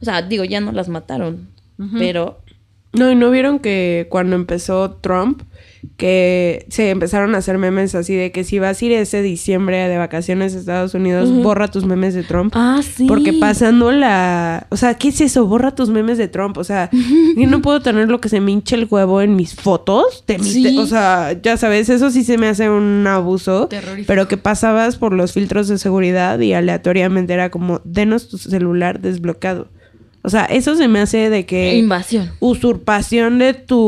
[0.01, 1.49] O sea, digo, ya no las mataron.
[1.97, 2.41] Pero
[2.93, 5.43] No, y no vieron que cuando empezó Trump,
[5.97, 9.87] que se empezaron a hacer memes así de que si vas a ir ese diciembre
[9.87, 12.53] de vacaciones a Estados Unidos, borra tus memes de Trump.
[12.55, 13.05] Ah, sí.
[13.07, 14.67] Porque pasando la...
[14.69, 15.45] O sea, ¿qué es eso?
[15.47, 16.57] Borra tus memes de Trump.
[16.57, 19.55] O sea, yo no puedo tener lo que se me hinche el huevo en mis
[19.55, 20.23] fotos.
[20.41, 20.63] Sí.
[20.63, 23.67] te- O sea, ya sabes, eso sí se me hace un abuso.
[23.67, 24.07] Terrorífico.
[24.07, 28.99] Pero que pasabas por los filtros de seguridad y aleatoriamente era como, denos tu celular
[28.99, 29.69] desbloqueado.
[30.27, 32.29] O sea, eso se me hace de que invasión.
[32.41, 33.79] usurpación de tu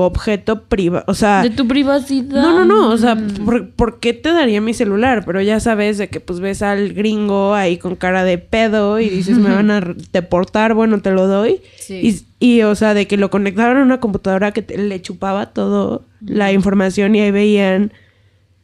[0.00, 1.04] objeto privado.
[1.06, 2.40] O sea, De tu privacidad.
[2.40, 2.88] no, no, no.
[2.90, 5.24] O sea, ¿por, por qué te daría mi celular?
[5.26, 9.08] Pero ya sabes de que pues ves al gringo ahí con cara de pedo y
[9.10, 9.80] dices, me van a
[10.12, 11.60] deportar, bueno, te lo doy.
[11.78, 12.24] Sí.
[12.40, 15.46] Y, y, o sea, de que lo conectaron a una computadora que te- le chupaba
[15.52, 17.92] todo la información y ahí veían...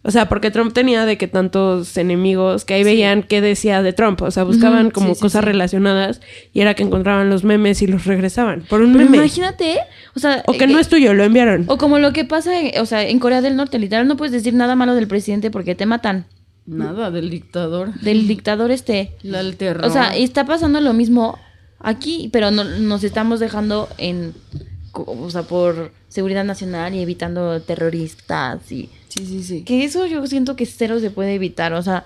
[0.04, 3.92] O sea, porque Trump tenía de que tantos enemigos que ahí veían qué decía de
[3.92, 4.20] Trump.
[4.22, 5.46] O sea, buscaban como sí, sí, cosas sí.
[5.46, 6.20] relacionadas
[6.52, 8.62] y era que encontraban los memes y los regresaban.
[8.68, 9.18] Por un Pero meme.
[9.18, 9.78] imagínate,
[10.16, 11.66] o sea, O que eh, no es tuyo, lo enviaron.
[11.68, 14.32] o como lo que pasa, en- o sea, en Corea del Norte, literal no puedes
[14.32, 16.26] decir nada malo del presidente porque te matan.
[16.66, 17.92] Nada del dictador.
[18.00, 19.12] Del dictador este.
[19.22, 19.84] La del terror.
[19.84, 21.38] O sea, está pasando lo mismo
[21.78, 24.32] aquí, pero no, nos estamos dejando en,
[24.92, 29.62] o sea, por seguridad nacional y evitando terroristas y Sí, sí, sí.
[29.62, 32.05] que eso yo siento que cero se puede evitar, o sea,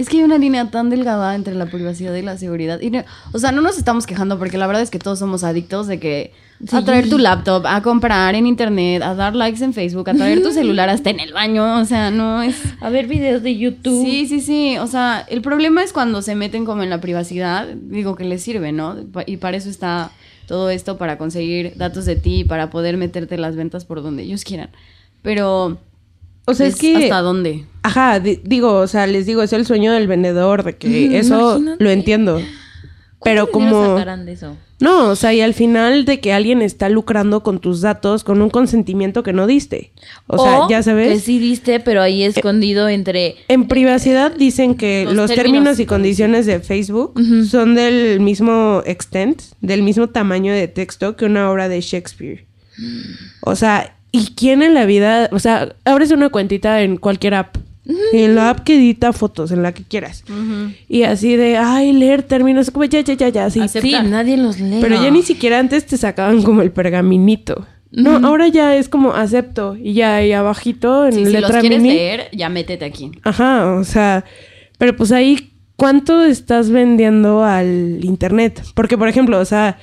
[0.00, 2.80] Es que hay una línea tan delgada entre la privacidad y la seguridad.
[2.80, 5.42] Y no- o sea, no nos estamos quejando porque la verdad es que todos somos
[5.42, 6.32] adictos de que
[6.70, 10.40] a traer tu laptop, a comprar en internet, a dar likes en Facebook, a traer
[10.40, 11.80] tu celular hasta en el baño.
[11.80, 12.54] O sea, no es...
[12.80, 14.04] a ver videos de YouTube.
[14.06, 14.78] Sí, sí, sí.
[14.78, 17.66] O sea, el problema es cuando se meten como en la privacidad.
[17.66, 18.94] Digo que les sirve, ¿no?
[19.26, 20.12] Y para eso está
[20.46, 24.44] todo esto, para conseguir datos de ti, para poder meterte las ventas por donde ellos
[24.44, 24.70] quieran.
[25.22, 25.80] Pero...
[26.50, 26.96] O sea, es, que...
[26.96, 27.64] ¿Hasta dónde?
[27.82, 31.16] Ajá, di- digo, o sea, les digo, es el sueño del vendedor, de que Ujú,
[31.16, 31.84] eso imagínate.
[31.84, 32.40] lo entiendo.
[33.24, 34.24] Pero ¿Cuánto dinero como...
[34.24, 34.56] de eso?
[34.80, 38.40] No, o sea, y al final de que alguien está lucrando con tus datos con
[38.40, 39.90] un consentimiento que no diste.
[40.28, 41.22] O sea, ya Que sabes.
[41.24, 45.86] sí diste, pero ahí escondido entre En privacidad dicen que Los los, términos términos y
[45.86, 51.68] condiciones de Facebook son del mismo extent, del mismo tamaño de texto que una obra
[51.68, 52.46] de Shakespeare.
[53.40, 57.56] O sea, ¿y quién en la vida, o sea, abres una cuentita en cualquier app,
[58.12, 60.24] en la app que edita fotos, en la que quieras,
[60.88, 63.60] y así de, ay, leer términos, como ya, ya, ya, ya, sí.
[63.68, 64.78] Sí, nadie los lee.
[64.80, 67.66] Pero ya ni siquiera antes te sacaban como el pergaminito.
[67.90, 71.60] No, ahora ya es como acepto y ya ahí abajito en Sí, si los letra
[71.60, 71.94] quieres mini.
[71.94, 73.12] leer, ya métete aquí.
[73.22, 74.26] Ajá, o sea,
[74.76, 78.62] pero pues ahí, ¿cuánto estás vendiendo al internet?
[78.74, 79.78] Porque, por ejemplo, o sea,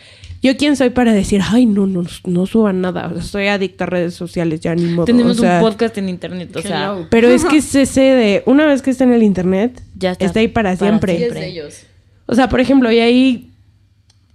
[0.45, 3.07] ¿yo quién soy para decir, ay, no, no, no suban nada?
[3.07, 5.05] O sea, estoy adicta a redes sociales, ya ni modo.
[5.05, 7.07] Tenemos o sea, un podcast en internet, o sea.
[7.09, 10.25] Pero es que es ese de, una vez que está en el internet, Ya está.
[10.25, 11.17] está ahí para, Para siempre.
[11.17, 11.39] siempre.
[11.39, 11.81] de ellos.
[12.27, 13.49] O sea, por ejemplo, y ahí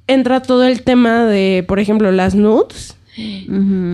[0.08, 2.96] entra todo el tema de, por ejemplo, las nudes.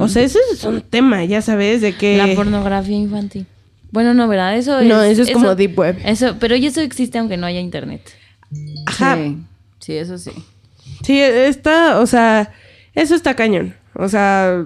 [0.00, 2.16] O sea, ese es un tema, ya sabes, de que...
[2.16, 3.44] la pornografía infantil.
[3.90, 4.56] Bueno, no, ¿verdad?
[4.56, 5.98] Eso es No, eso es como deep web.
[6.04, 8.00] Eso, pero y eso existe aunque no haya internet.
[8.86, 9.16] Ajá.
[9.16, 9.36] Sí,
[9.80, 10.32] sí, eso sí.
[11.02, 12.52] Sí, está, o sea,
[12.94, 13.74] eso está cañón.
[13.94, 14.64] O sea,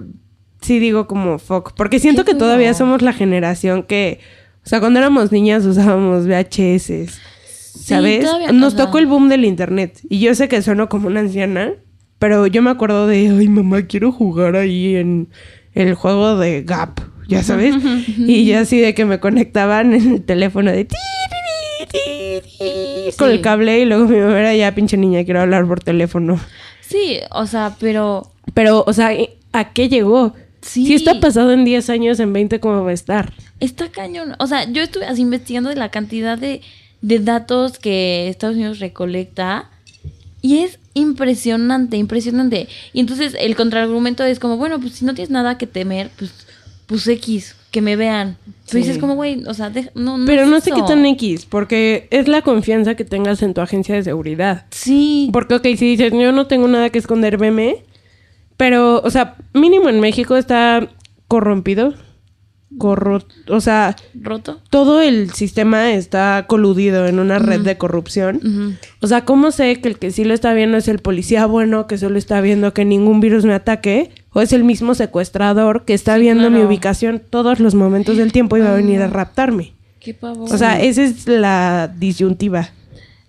[0.61, 1.73] sí digo como fuck.
[1.75, 4.19] Porque siento que todavía somos la generación que,
[4.65, 7.19] o sea, cuando éramos niñas usábamos VHS.
[7.73, 8.25] ¿Sabes?
[8.25, 9.99] todavía, Nos tocó el boom del internet.
[10.09, 11.73] Y yo sé que sueno como una anciana,
[12.19, 15.29] pero yo me acuerdo de, ay, mamá, quiero jugar ahí en
[15.73, 16.99] el juego de Gap.
[17.27, 17.75] Ya sabes.
[18.17, 20.87] y yo así de que me conectaban en el teléfono de
[23.17, 26.39] con el cable y luego mi mamá era ya pinche niña, quiero hablar por teléfono.
[26.81, 29.11] Sí, o sea, pero Pero, o sea,
[29.53, 30.33] ¿a qué llegó?
[30.61, 30.85] Sí.
[30.85, 33.33] Si está pasado en 10 años, en 20, ¿cómo va a estar?
[33.61, 34.35] está cañón.
[34.39, 36.61] O sea, yo estuve así investigando de la cantidad de,
[37.01, 39.69] de datos que Estados Unidos recolecta
[40.41, 42.67] y es impresionante, impresionante.
[42.91, 46.33] Y entonces el contraargumento es como, bueno, pues si no tienes nada que temer, pues,
[46.91, 48.35] pues X, que me vean.
[48.69, 51.45] Tú dices como, güey, o sea, no, no Pero es no sé qué tan X,
[51.45, 54.65] porque es la confianza que tengas en tu agencia de seguridad.
[54.71, 55.29] Sí.
[55.31, 57.85] Porque, ok, si dices, yo no tengo nada que esconder, veme.
[58.57, 60.89] Pero, o sea, mínimo en México está
[61.29, 61.93] corrompido.
[62.77, 64.61] Corro o sea, ¿Roto?
[64.69, 68.77] todo el sistema está coludido en una red de corrupción.
[69.01, 71.87] O sea, ¿cómo sé que el que sí lo está viendo es el policía bueno
[71.87, 74.11] que solo está viendo que ningún virus me ataque?
[74.33, 78.55] ¿O es el mismo secuestrador que está viendo mi ubicación todos los momentos del tiempo
[78.55, 79.73] y va a venir a raptarme?
[79.99, 80.51] Qué pavor.
[80.51, 82.69] O sea, esa es la disyuntiva.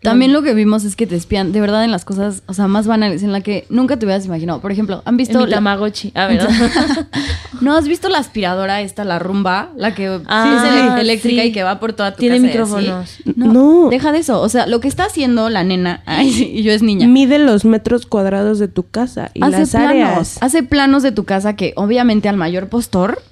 [0.02, 2.66] También lo que vimos es que te espían, de verdad, en las cosas, o sea,
[2.66, 4.60] más banales, en la que nunca te hubieras imaginado.
[4.60, 6.10] Por ejemplo, ¿han En visto mi la- Tamagotchi.
[6.14, 6.46] A ver.
[7.60, 9.70] ¿No has visto la aspiradora esta, la rumba?
[9.76, 11.48] La que Ah, es ele- eléctrica sí.
[11.48, 12.90] y que va por toda tu Tiene casa y micrófonos.
[13.10, 13.22] así.
[13.36, 13.88] No, No.
[13.90, 14.40] deja de eso.
[14.40, 17.06] O sea, lo que está haciendo la nena, ay, sí, y yo es niña.
[17.06, 20.38] Mide los metros cuadrados de tu casa y hace las planos, áreas.
[20.40, 23.22] hace planos de tu casa que obviamente al mayor postor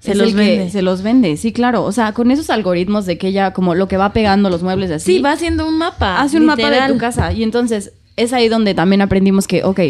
[0.00, 0.70] Se los que vende.
[0.70, 1.36] se los vende.
[1.36, 1.84] Sí, claro.
[1.84, 4.90] O sea, con esos algoritmos de que ella como lo que va pegando los muebles
[4.90, 5.16] así.
[5.16, 6.20] Sí, va haciendo un mapa.
[6.20, 7.32] hace un mapa de tu casa.
[7.32, 9.80] Y entonces es ahí donde también aprendimos que, ok,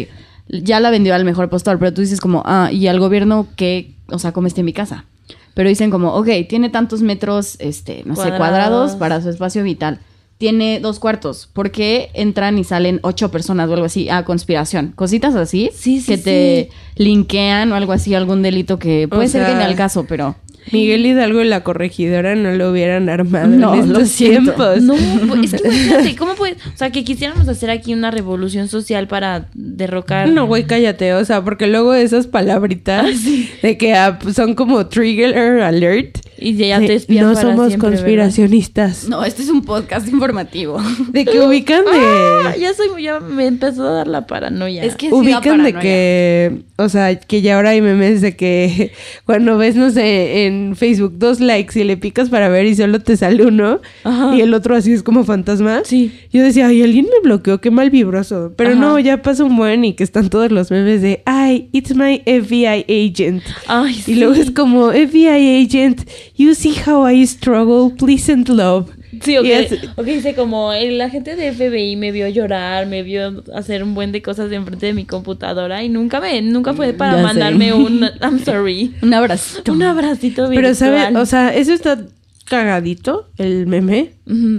[0.49, 3.95] ya la vendió al mejor postor, pero tú dices como, ah, ¿y al gobierno qué?
[4.09, 5.05] O sea, ¿cómo está en mi casa?
[5.53, 9.99] Pero dicen como, ok, tiene tantos metros, este, no sé, cuadrados para su espacio vital.
[10.41, 11.47] Tiene dos cuartos.
[11.53, 14.09] ¿Por qué entran y salen ocho personas o algo así?
[14.09, 14.91] Ah, conspiración.
[14.95, 15.69] Cositas así.
[15.71, 19.51] Sí, sí, Que te linkean o algo así, algún delito que puede O ser que
[19.51, 20.35] sea, ni al caso, pero...
[20.71, 24.81] Miguel Hidalgo y la corregidora no lo hubieran armado No, en estos tiempos.
[24.81, 24.95] No,
[25.27, 26.57] pues, es que imagínate, ¿cómo puedes?
[26.57, 30.29] O sea, que quisiéramos hacer aquí una revolución social para derrocar.
[30.29, 33.19] No, güey, cállate, o sea, porque luego esas palabritas
[33.61, 36.19] de que ah, pues, son como trigger alert.
[36.37, 37.99] Y ya de, te espían No para somos siempre, ¿verdad?
[37.99, 39.07] conspiracionistas.
[39.07, 40.81] No, este es un podcast informativo.
[41.11, 41.91] De que ubican de...
[41.93, 44.83] Ah, ya soy, ya me empezó a dar la paranoia.
[44.83, 45.81] Es que sí da ubican de paranoia.
[45.81, 48.91] que, o sea, que ya ahora hay memes de que
[49.25, 52.99] cuando ves, no sé, en Facebook dos likes y le picas para ver y solo
[52.99, 54.35] te sale uno Ajá.
[54.35, 55.81] y el otro así es como fantasma.
[55.83, 56.11] Sí.
[56.31, 58.53] Yo decía, ay, alguien me bloqueó, qué mal vibroso.
[58.55, 58.79] Pero Ajá.
[58.79, 62.21] no, ya pasó un buen y que están todos los memes de, ay, it's my
[62.25, 63.43] FBI agent.
[63.67, 64.15] Ay, Y sí.
[64.15, 66.01] luego es como, FBI agent,
[66.35, 68.89] you see how I struggle, please and love.
[69.21, 69.45] Sí, ok.
[69.45, 73.83] Y es- Ok, dice como el agente de FBI me vio llorar, me vio hacer
[73.83, 77.17] un buen de cosas enfrente de mi computadora y nunca me, nunca fue para Ya
[77.19, 77.23] sé.
[77.23, 78.93] mandarme un I'm sorry.
[79.01, 79.71] Un abracito.
[79.73, 80.55] Un abracito virtual.
[80.63, 81.17] Pero, ¿sabe?
[81.17, 81.99] O sea, eso está
[82.45, 84.11] cagadito, el meme.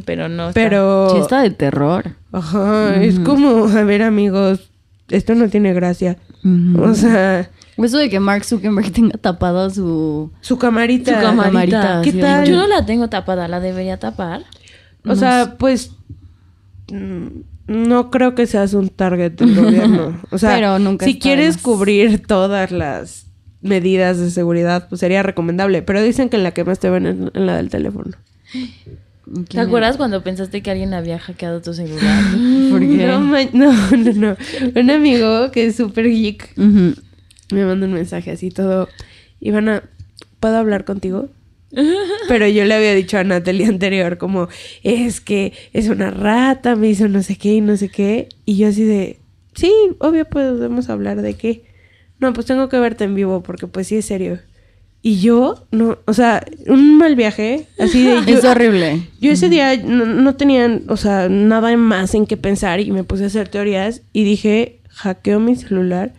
[0.05, 0.49] Pero no.
[0.49, 1.11] está- Pero...
[1.13, 2.17] Sí, está de terror.
[2.33, 4.71] Ajá, es como, a ver amigos,
[5.11, 6.17] esto no tiene gracia.
[6.79, 10.33] O sea, Eso de que Mark Zuckerberg tenga tapado su...
[10.41, 11.15] su camarita.
[11.15, 11.53] Su camarita.
[11.81, 12.47] camarita, ¿Qué sí, tal?
[12.47, 14.43] Yo no la tengo tapada, la debería tapar.
[15.05, 15.93] O sea, pues
[17.67, 20.21] no creo que seas un target del gobierno.
[20.31, 21.63] O sea, Pero nunca si quieres más.
[21.63, 23.27] cubrir todas las
[23.61, 25.83] medidas de seguridad, pues sería recomendable.
[25.83, 28.11] Pero dicen que en la que más te ven es en la del teléfono.
[29.49, 32.23] ¿Te acuerdas cuando pensaste que alguien había hackeado tu celular?
[32.71, 33.07] ¿Por qué?
[33.07, 33.21] No,
[33.53, 34.37] no, no, no.
[34.75, 36.55] Un amigo que es súper geek
[37.53, 38.89] me manda un mensaje así todo.
[39.41, 39.85] Ivana,
[40.41, 41.29] ¿puedo hablar contigo?
[42.29, 44.49] Pero yo le había dicho a Natalie anterior como,
[44.83, 48.29] es que es una rata, me hizo no sé qué y no sé qué.
[48.45, 49.19] Y yo así de,
[49.55, 51.65] sí, obvio podemos hablar de qué.
[52.19, 54.39] No, pues tengo que verte en vivo porque pues sí es serio.
[55.05, 58.23] Y yo, no, o sea, un mal viaje, así de...
[58.27, 59.03] Yo, Es horrible.
[59.21, 63.03] yo ese día no, no tenía, o sea, nada más en qué pensar y me
[63.03, 66.13] puse a hacer teorías y dije, hackeo mi celular.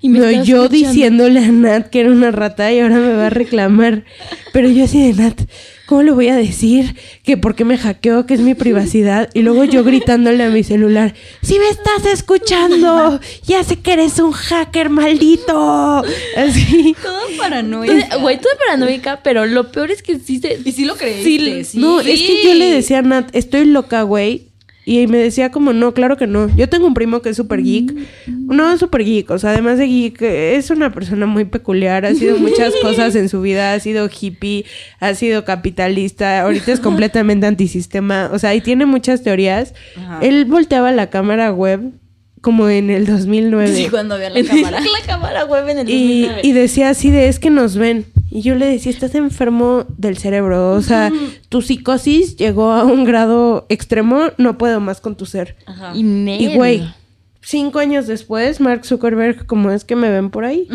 [0.00, 0.68] Y me No, yo escuchando.
[0.68, 4.04] diciéndole a Nat que era una rata y ahora me va a reclamar.
[4.52, 5.38] Pero yo así de Nat,
[5.86, 9.28] ¿cómo le voy a decir que por qué me hackeó, que es mi privacidad?
[9.34, 14.18] Y luego yo gritándole a mi celular, si me estás escuchando, ya sé que eres
[14.18, 16.02] un hacker maldito.
[16.36, 16.96] Así.
[17.02, 18.08] Todo paranoia.
[18.20, 20.58] Güey, tú de paranoica, pero lo peor es que sí se...
[20.64, 21.78] Y sí lo creíste, sí.
[21.78, 24.49] No, es que yo le decía a Nat, estoy loca, güey.
[24.86, 26.48] Y me decía como, no, claro que no.
[26.56, 27.92] Yo tengo un primo que es súper geek.
[28.26, 32.06] No es súper geek, o sea, además de geek, es una persona muy peculiar.
[32.06, 33.74] Ha sido muchas cosas en su vida.
[33.74, 34.64] Ha sido hippie,
[34.98, 36.40] ha sido capitalista.
[36.42, 38.30] Ahorita es completamente antisistema.
[38.32, 39.74] O sea, y tiene muchas teorías.
[39.96, 40.18] Ajá.
[40.22, 41.92] Él volteaba la cámara web
[42.40, 43.74] como en el 2009.
[43.74, 44.80] Sí, cuando vea la cámara.
[44.80, 46.40] la cámara web en el Y, 2009.
[46.42, 48.06] y decía así de, es que nos ven.
[48.30, 50.72] Y yo le decía, estás enfermo del cerebro.
[50.72, 51.12] O sea,
[51.48, 55.56] tu psicosis llegó a un grado extremo, no puedo más con tu ser.
[55.66, 55.92] Ajá.
[55.96, 56.00] Y.
[56.28, 56.94] Y güey,
[57.40, 60.68] cinco años después, Mark Zuckerberg, como es que me ven por ahí.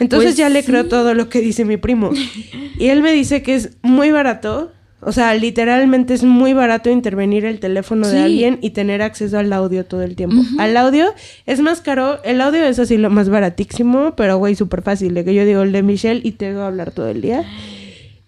[0.00, 0.66] Entonces Pues ya le sí.
[0.66, 2.10] creo todo lo que dice mi primo.
[2.78, 4.72] Y él me dice que es muy barato.
[5.02, 9.50] O sea, literalmente es muy barato intervenir el teléfono de alguien y tener acceso al
[9.52, 10.36] audio todo el tiempo.
[10.58, 11.06] Al audio
[11.46, 12.22] es más caro.
[12.22, 15.14] El audio es así lo más baratísimo, pero güey, súper fácil.
[15.14, 17.44] De que yo digo el de Michelle y te a hablar todo el día.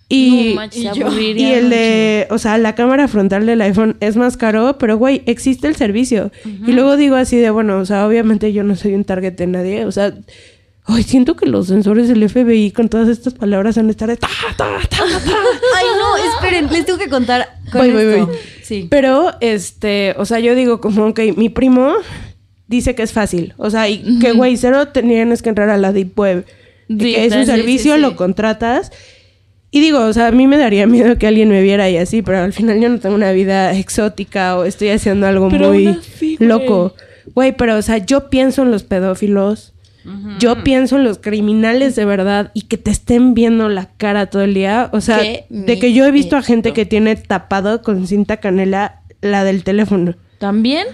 [0.09, 3.47] Y, No manches, y se yo- aburriría y el de, o sea, la cámara frontal
[3.47, 6.31] del iPhone es más caro, pero güey, existe el servicio.
[6.67, 9.47] Y luego digo así de, bueno, o sea, obviamente yo no soy un target de
[9.47, 10.13] nadie, o sea,
[10.85, 14.17] ay, siento que los sensores del FBI con todas estas palabras van a estar de
[14.17, 15.05] ta, ta, ta, ta.
[15.05, 18.27] Ay, no, esperen, les tengo que contar con Voy, voy, esto.
[18.27, 18.37] voy.
[18.63, 18.87] Sí.
[18.91, 21.95] Pero, este, o sea, yo digo como, ok, mi primo
[22.67, 23.55] dice que es fácil.
[23.59, 26.47] O sea, y que, güey, cero tendrías que entrar a la Deep Web.
[26.89, 28.91] Sí, que es un sí, servicio, lo contratas.
[29.71, 32.21] Y digo, o sea, a mí me daría miedo que alguien me viera y así,
[32.21, 35.99] pero al final yo no tengo una vida exótica o estoy haciendo algo Pero muy
[36.41, 36.95] loco.
[37.35, 39.72] Güey, pero o sea, yo pienso en los pedófilos,
[40.39, 44.43] yo pienso en los criminales de verdad y que te estén viendo la cara todo
[44.43, 44.91] el día.
[44.93, 49.03] O sea, de que yo he visto a gente que tiene tapado con cinta canela
[49.21, 50.17] la del teléfono.
[50.39, 50.87] ¿También?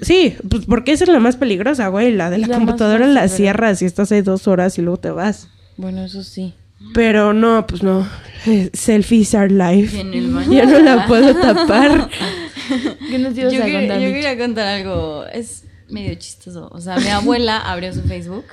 [0.00, 2.12] Sí, pues porque esa es la más peligrosa, güey.
[2.12, 5.10] La de la, computadora fácil, la cierras y estás ahí dos horas y luego te
[5.10, 5.48] vas.
[5.76, 6.54] Bueno, eso sí.
[6.94, 8.06] Pero no, pues no.
[8.46, 9.98] Eh, Selfies are life.
[9.98, 10.52] En el baño.
[10.52, 12.08] Yo no la puedo tapar.
[13.10, 15.24] ¿Qué nos Yo, ibas a quería, contar, yo quería contar algo.
[15.32, 16.68] Es medio chistoso.
[16.72, 18.44] O sea, mi abuela abrió su Facebook.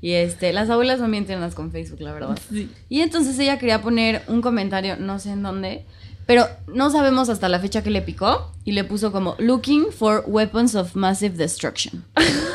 [0.00, 2.38] Y este, las abuelas son bien tiernas con Facebook, la verdad.
[2.88, 5.86] Y entonces ella quería poner un comentario, no sé en dónde,
[6.28, 8.52] pero no sabemos hasta la fecha que le picó.
[8.62, 12.04] Y le puso como Looking for weapons of massive destruction.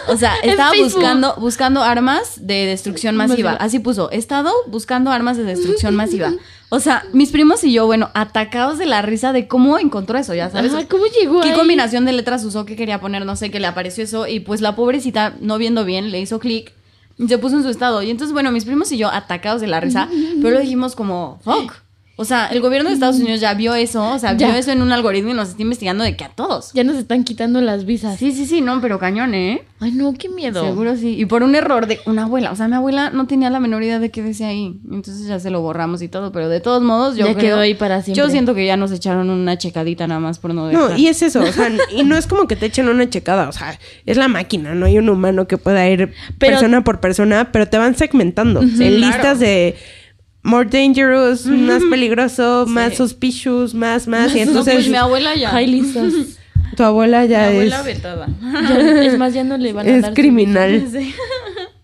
[0.08, 3.54] O sea, estaba buscando, buscando armas de destrucción masiva.
[3.54, 3.66] Masiva.
[3.66, 6.32] Así puso, estado buscando armas de destrucción masiva.
[6.70, 10.36] O sea, mis primos y yo, bueno, atacados de la risa de cómo encontró eso,
[10.36, 10.72] ya sabes.
[10.72, 11.58] Ajá, ¿cómo llegó ¿Qué ahí?
[11.58, 13.26] combinación de letras usó que quería poner?
[13.26, 14.28] No sé, que le apareció eso.
[14.28, 16.74] Y pues la pobrecita, no viendo bien, le hizo clic
[17.18, 18.04] y se puso en su estado.
[18.04, 20.10] Y entonces, bueno, mis primos y yo atacados de la risa,
[20.44, 21.74] pero lo dijimos como, fuck.
[22.16, 24.50] O sea, el gobierno de Estados Unidos ya vio eso, o sea, Ya.
[24.50, 26.72] vio eso en un algoritmo y nos está investigando de que a todos.
[26.74, 28.20] Ya nos están quitando las visas.
[28.20, 29.64] Sí, sí, sí, no, pero cañón, ¿eh?
[29.80, 30.64] Ay, no, qué miedo.
[30.64, 31.16] Seguro sí.
[31.20, 32.52] Y por un error de una abuela.
[32.52, 34.80] O sea, mi abuela no tenía la menor idea de qué decía ahí.
[34.92, 36.32] Entonces ya se lo borramos y todo.
[36.32, 38.24] Pero de todos modos, yo Ya creo- quedó ahí para siempre.
[38.24, 40.92] Yo siento que ya nos echaron una checadita nada más por no dejar.
[40.92, 43.50] No, y es eso, o sea, y no es como que te echen una checada,
[43.50, 47.00] o sea, es la máquina, no hay un humano que pueda ir Pero- persona por
[47.00, 48.92] persona, pero te van segmentando en claro.
[48.98, 49.76] listas de
[50.44, 55.52] more dangerous, más peligroso, más suspicious, más, más, y No, entonces pues mi abuela ya.
[56.76, 58.28] Tu abuela Mi ya abuela es, vetada.
[58.42, 61.14] Ya, es más, ya no le van a es dar su criminal, Sí.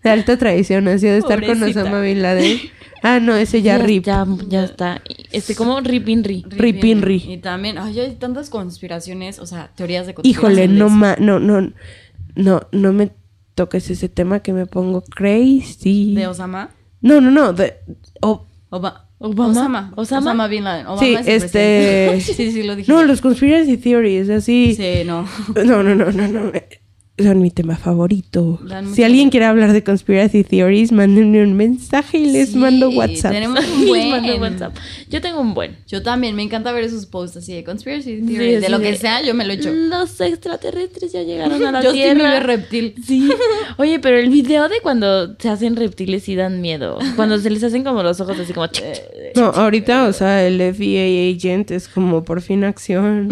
[0.02, 1.62] de alta tradición, así de estar con.
[1.62, 2.58] Osama Bin Laden.
[3.02, 4.04] Ah, no, ese ya, rip.
[4.04, 5.00] Ya, ya está.
[5.32, 6.44] Este, como ripinri.
[6.48, 7.24] Ripinri.
[7.28, 10.52] Y también, ay, hay tantas conspiraciones, o sea, teorías de conspiración.
[10.52, 11.72] Híjole, no ma, no, no,
[12.34, 13.12] no, no me
[13.54, 16.14] toques ese tema que me pongo crazy.
[16.14, 16.70] ¿De Osama?
[17.00, 17.74] No, no, no, de,
[18.20, 19.50] o- Oba- Obama.
[19.50, 19.92] Osama.
[19.96, 20.48] Osama.
[20.48, 20.86] Bin Laden.
[20.86, 22.20] Obama Sí, es este-.
[22.24, 22.90] Sí, sí, lo dije.
[22.90, 24.74] No, los conspiracy theories, así.
[24.74, 25.26] Sí, no.
[25.64, 26.52] No, no, no, no, no.
[27.22, 28.60] Son mi tema favorito.
[28.94, 33.32] Si alguien quiere hablar de conspiracy theories, mándenme un mensaje y les Sí, mando WhatsApp.
[33.32, 34.10] Tenemos un Les buen.
[34.10, 34.76] mando WhatsApp.
[35.08, 35.76] Yo tengo un buen.
[35.86, 38.78] Yo también, me encanta ver esos posts así de conspiracy Sí, theories, de sí, lo
[38.78, 39.70] de- que sea, yo me lo echo.
[39.72, 42.30] Los extraterrestres ya llegaron a la Yo sí Tierra.
[42.30, 42.94] vive reptil.
[43.06, 43.28] Sí.
[43.76, 46.98] Oye, pero el video de cuando se hacen reptiles sí dan miedo.
[47.16, 48.66] Cuando se les hacen como los ojos así como...
[49.36, 53.30] No, ahorita, o sea, el FBI agent es como por fin acción.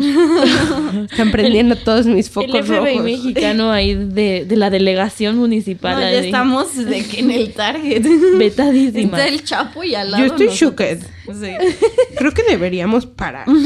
[1.11, 3.03] Están prendiendo todos mis El focos FBI rojos.
[3.05, 5.95] mexicano ahí de, de la delegación municipal.
[5.95, 8.05] No, ya ahí, estamos de que en el target.
[8.39, 9.19] Vetadísima.
[9.19, 10.25] Está el Chapo y al lado.
[10.25, 10.99] Yo estoy nosotros.
[10.99, 10.99] shooked.
[11.41, 11.87] Sí.
[12.17, 13.47] Creo que deberíamos parar.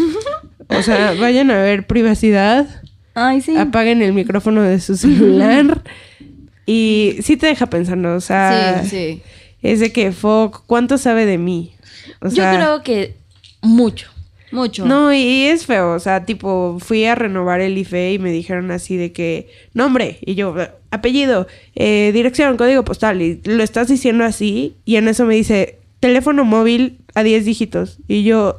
[0.68, 2.66] O sea, vayan a ver privacidad.
[3.14, 3.54] Ay, sí.
[3.56, 5.82] apaguen el micrófono de su celular
[6.66, 9.22] y sí te deja pensando, o sea, sí, sí.
[9.60, 11.74] es de que Fog, ¿cuánto sabe de mí?
[12.22, 13.16] O Yo creo que
[13.60, 14.08] mucho.
[14.52, 14.86] Mucho.
[14.86, 18.70] no, y es feo, o sea, tipo, fui a renovar el IFE y me dijeron
[18.70, 20.54] así de que, nombre, y yo,
[20.90, 25.78] apellido, eh, dirección, código postal, y lo estás diciendo así, y en eso me dice,
[26.00, 28.58] teléfono móvil a 10 dígitos, y yo,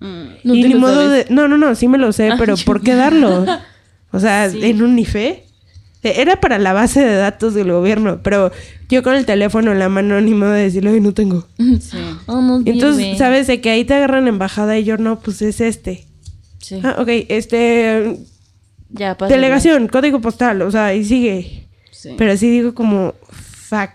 [0.00, 0.24] Mm.
[0.42, 1.28] No y te ni lo modo sabes.
[1.28, 1.32] de.
[1.34, 3.44] No, no, no, sí me lo sé, Ah, pero ¿por qué darlo?
[4.14, 4.58] O sea, Sí.
[4.64, 5.44] en un IFE.
[6.04, 8.50] Eh, Era para la base de datos del gobierno, pero
[8.88, 11.46] yo con el teléfono en la mano ni modo de decirle, "Ay, no tengo.
[11.58, 11.98] Sí.
[12.72, 13.18] Entonces.
[13.18, 13.46] ¿sabes?
[13.46, 16.06] De que ahí te agarran embajada y yo no, pues es este.
[16.58, 16.80] Sí.
[16.82, 18.18] Ah, ok, este.
[18.90, 19.32] Ya, pasa.
[19.34, 21.66] Delegación, código postal, o sea, y sigue.
[21.90, 22.10] sí.
[22.18, 23.90] Pero sí digo como, fuck.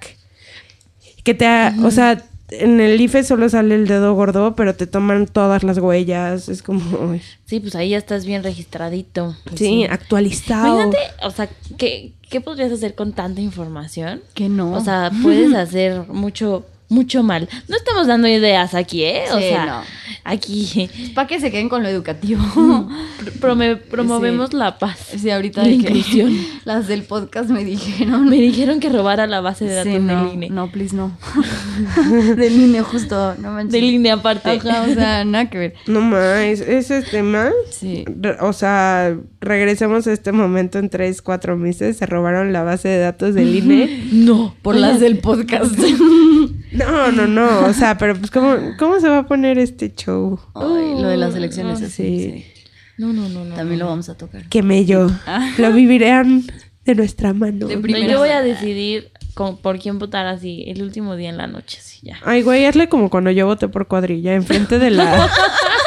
[1.23, 4.87] Que te, ha- o sea, en el IFE solo sale el dedo gordo, pero te
[4.87, 6.47] toman todas las huellas.
[6.47, 6.81] Es como,
[7.11, 7.21] uy.
[7.45, 9.35] Sí, pues ahí ya estás bien registradito.
[9.55, 10.81] sí, actualizado.
[10.81, 14.21] Imagínate, o sea, ¿qué, ¿qué podrías hacer con tanta información?
[14.33, 14.73] Que no.
[14.73, 17.49] O sea, puedes hacer mucho, mucho mal.
[17.67, 19.23] No estamos dando ideas aquí, ¿eh?
[19.33, 19.81] O Sí, sea, no.
[20.23, 22.41] aquí para que se queden con lo educativo.
[23.89, 24.97] promovemos la paz.
[25.17, 26.37] Sí, ahorita La de que inclusión.
[26.65, 28.29] las del podcast me dijeron.
[28.29, 30.49] Me dijeron que robara la base de datos Sí, no, del INE.
[30.49, 31.17] no, please, no.
[32.35, 33.71] del INE, justo, no manches.
[33.73, 34.49] Del INE aparte.
[34.51, 35.73] Ajá, o sea, nada que ver.
[35.87, 37.49] No más, ese tema.
[37.71, 38.05] Sí.
[38.41, 41.97] O sea, regresemos a este momento en tres, cuatro meses.
[41.97, 44.03] Se robaron la base de datos del INE.
[44.11, 44.55] No.
[44.61, 45.75] Por las del podcast.
[46.77, 47.65] No, no, no.
[47.65, 50.39] O sea, pero pues, ¿cómo, cómo se va a poner este show?
[50.55, 51.91] Ay, lo de las elecciones Ah, así.
[52.19, 52.31] sí.
[52.55, 52.63] sí.
[52.97, 53.55] No, no, no, no.
[53.55, 53.85] También no.
[53.85, 54.47] lo vamos a tocar.
[54.49, 55.09] Que mello.
[55.57, 56.43] Lo vivirán
[56.83, 57.67] de nuestra mano.
[57.67, 61.29] De No, primera yo voy a decidir con- por quién votar así el último día
[61.29, 62.17] en la noche, sí, ya.
[62.23, 65.23] Ay, güey, hazle como cuando yo voté por cuadrilla, enfrente de la...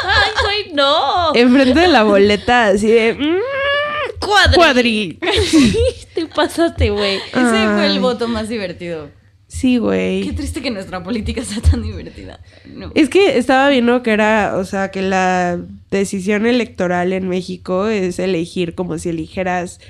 [0.05, 1.35] ¡Ay, güey, no!
[1.35, 3.13] enfrente de la boleta, así de...
[3.15, 4.55] mm, Cuadri.
[4.55, 5.19] cuadri.
[6.15, 7.17] Te pasaste, güey.
[7.17, 9.09] Ese fue el voto más divertido.
[9.51, 10.31] Sí, Qué güey.
[10.31, 12.39] triste que nuestra política sea tan divertida.
[12.73, 12.89] No.
[12.95, 15.59] Es que estaba viendo que era, o sea, que la
[15.91, 19.81] decisión electoral en México es elegir como si eligieras,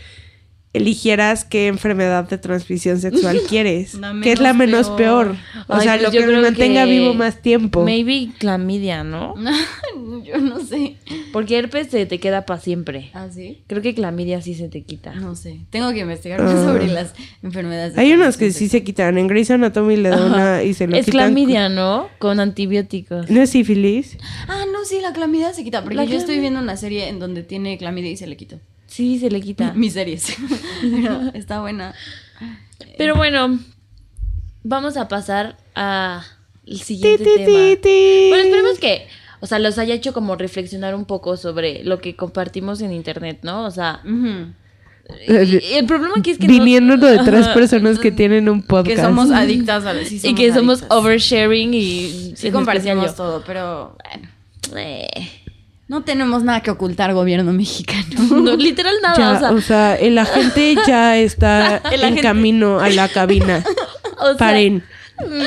[0.74, 5.32] eligieras qué enfermedad de transmisión sexual quieres, que es la menos peor.
[5.32, 5.38] peor.
[5.68, 7.84] O Ay, sea, pues lo que me creo mantenga que vivo más tiempo.
[7.84, 9.36] Maybe clamidia, ¿no?
[10.26, 10.96] Yo no sé.
[11.34, 13.10] Porque herpes se te queda para siempre.
[13.14, 13.64] ¿Ah, sí?
[13.68, 15.14] Creo que clamidia sí se te quita.
[15.16, 15.60] No sé.
[15.72, 16.66] Tengo que investigar más Ah.
[16.66, 17.14] sobre las
[17.44, 17.96] enfermedades.
[17.96, 19.18] de Hay unas que sí se quitan.
[19.18, 21.20] En Grey's Anatomy le da una y se lo Es quitan.
[21.28, 22.08] clamidia, ¿no?
[22.20, 23.30] Con antibióticos.
[23.30, 24.18] ¿No es sífilis?
[24.48, 25.82] Ah, no, sí, la clamidia se quita.
[25.82, 28.60] Porque La yo estoy viendo una serie en donde tiene clamidia y se le quitó.
[28.92, 29.72] Sí, se le quita.
[29.76, 30.36] Mis series.
[30.82, 31.94] Pero está buena.
[32.98, 33.58] Pero bueno,
[34.64, 36.24] vamos a pasar a
[36.66, 37.46] el Ti, siguiente ti, tema.
[37.48, 38.26] ti, ti.
[38.30, 39.08] Bueno, esperemos que,
[39.39, 43.39] o sea, los haya hecho como reflexionar un poco sobre lo que compartimos en internet,
[43.44, 43.64] ¿no?
[43.66, 48.50] O sea, y- el problema aquí es que no- Viniendo de tres personas que tienen
[48.50, 48.96] un podcast.
[48.98, 54.30] Que somos adictas a sí y que somos oversharing y Sí, compartimos todo, pero bueno.
[54.78, 55.10] Eh,
[55.92, 58.06] No tenemos nada que ocultar, gobierno mexicano.
[58.32, 62.22] no, literal nada, Ya, o sea, o sea, el agente ya está El en agente.
[62.22, 63.62] camino a la cabina.
[64.18, 64.84] o sea, Paren.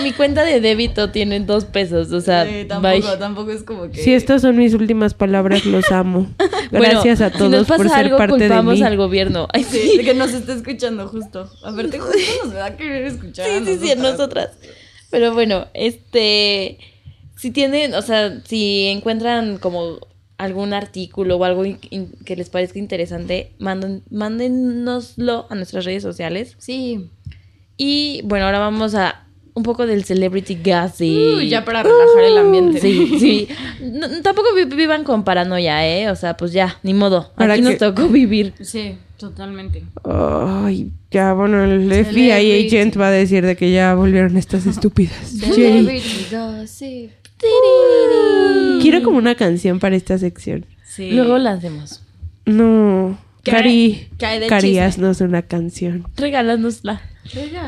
[0.03, 2.65] mi cuenta de débito tiene dos pesos, o sea, Sí, bye.
[2.67, 4.03] tampoco, tampoco es como que.
[4.03, 6.31] Si estas son mis últimas palabras, los amo.
[6.71, 8.83] Bueno, Gracias a si todos nos pasa por ser algo, parte de culpamos mí.
[8.83, 9.49] al gobierno.
[9.51, 9.97] Ay, Sí, sí.
[9.97, 11.51] de que nos está escuchando justo.
[11.65, 13.47] Aparte, justo nos va a querer escuchar.
[13.47, 14.51] a Sí, sí, sí, a nosotras.
[15.11, 16.79] Pero bueno, este,
[17.37, 19.99] si tienen, o sea, si encuentran como
[20.45, 26.03] algún artículo o algo in- in- que les parezca interesante, manden, mándennoslo a nuestras redes
[26.03, 26.55] sociales.
[26.59, 27.09] Sí.
[27.77, 29.21] Y bueno, ahora vamos a
[29.57, 31.37] un poco del celebrity gossip.
[31.37, 32.81] Uh, ya para relajar el ambiente.
[32.81, 33.49] Sí, sí.
[33.81, 36.11] No- tampoco vi- vivan con paranoia, ¿eh?
[36.11, 37.33] O sea, pues ya, ni modo.
[37.37, 38.53] Aquí nos que- tocó vivir.
[38.61, 39.85] Sí, totalmente.
[40.05, 45.31] Ay, ya, bueno, el FBI agent va a decir de que ya volvieron estas estúpidas.
[45.39, 47.11] Celebrity gossip.
[48.85, 50.67] Quiero como una canción para esta sección.
[50.87, 51.11] Sí.
[51.11, 52.03] Luego la hacemos.
[52.47, 54.09] No, ¿Qué Cari,
[54.49, 56.07] Cari, haznos una canción.
[56.17, 57.03] Regálanosla.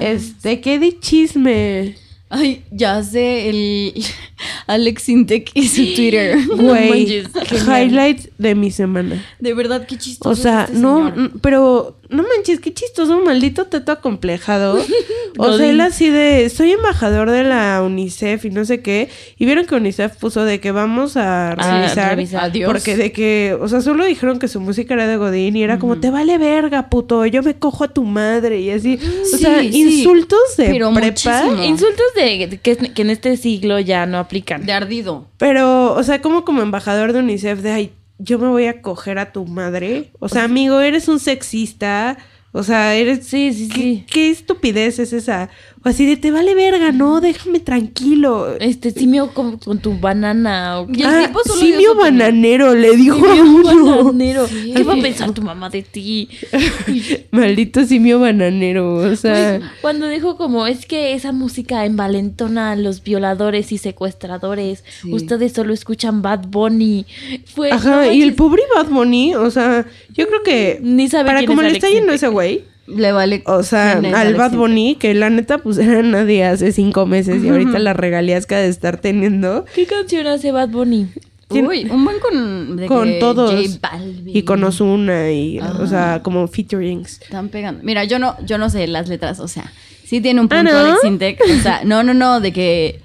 [0.00, 1.94] Este, ¿qué de chisme?
[2.28, 3.94] Ay, ya sé, el
[4.66, 6.36] Alex Intec y su Twitter.
[6.56, 7.24] Güey,
[7.68, 9.24] highlights de mi semana.
[9.38, 10.30] De verdad, qué chistoso.
[10.30, 11.32] O sea, es este no, señor.
[11.40, 14.78] pero no manches, qué chistoso, maldito teto acomplejado.
[15.38, 19.08] o sea, él así de, soy embajador de la UNICEF y no sé qué.
[19.38, 22.10] Y vieron que UNICEF puso de que vamos a A revisar.
[22.10, 22.44] revisar.
[22.44, 22.66] Adiós.
[22.70, 25.78] Porque de que, o sea, solo dijeron que su música era de Godín y era
[25.78, 28.98] como, te vale verga, puto, yo me cojo a tu madre y así.
[29.02, 29.70] O Sí, sea, sí.
[30.00, 31.42] insultos de Pero prepa.
[31.44, 31.64] muchísimo.
[31.64, 34.64] Insultos de, de que, que en este siglo ya no aplican.
[34.64, 35.26] De ardido.
[35.38, 39.18] Pero, o sea, como como embajador de UNICEF de, ay, yo me voy a coger
[39.18, 40.10] a tu madre.
[40.18, 42.16] O sea, amigo, eres un sexista.
[42.52, 43.26] O sea, eres...
[43.26, 44.06] Sí, sí, ¿Qué, sí.
[44.08, 45.50] qué estupidez es esa?
[45.86, 48.56] O así de, te vale verga, no, déjame tranquilo.
[48.58, 50.80] Este simio con, con tu banana.
[50.80, 52.18] O el Ah, tipo solo dio simio su opinión.
[52.18, 53.96] bananero, le dijo a uno.
[54.04, 54.48] bananero.
[54.74, 56.28] ¿Qué va a pensar tu mamá de ti?
[57.30, 59.60] Maldito simio bananero, o sea...
[59.80, 64.82] Cuando dijo como, es que esa música envalentona a los violadores y secuestradores.
[65.02, 65.12] Sí.
[65.12, 67.06] Ustedes solo escuchan Bad Bunny.
[67.44, 70.80] Fue, Ajá, no y el manches, pobre Bad Bunny, o sea, yo creo que...
[70.82, 73.42] Ni sabe Para quién como le está yendo ese güey, Le vale.
[73.46, 74.52] O sea, al Bad.
[74.52, 78.54] Bunny, que la neta, pues era nadie hace cinco meses y ahorita las regalías que
[78.54, 81.08] ha de estar teniendo ¿Qué canción hace Bad Bunny?
[81.48, 82.76] Uy, un buen con.
[82.76, 83.52] de con que todos.
[83.54, 84.36] J Balvin.
[84.36, 85.76] y con Ozuna y, Ah.
[85.80, 87.20] o sea, como featurings.
[87.22, 87.82] Están pegando.
[87.84, 89.72] Mira, yo no, yo no sé las letras, o sea,
[90.04, 90.78] sí tiene un Ah, punto ¿no?
[90.78, 91.40] Alex Intec.
[91.40, 93.00] O sea, no, no, no, de que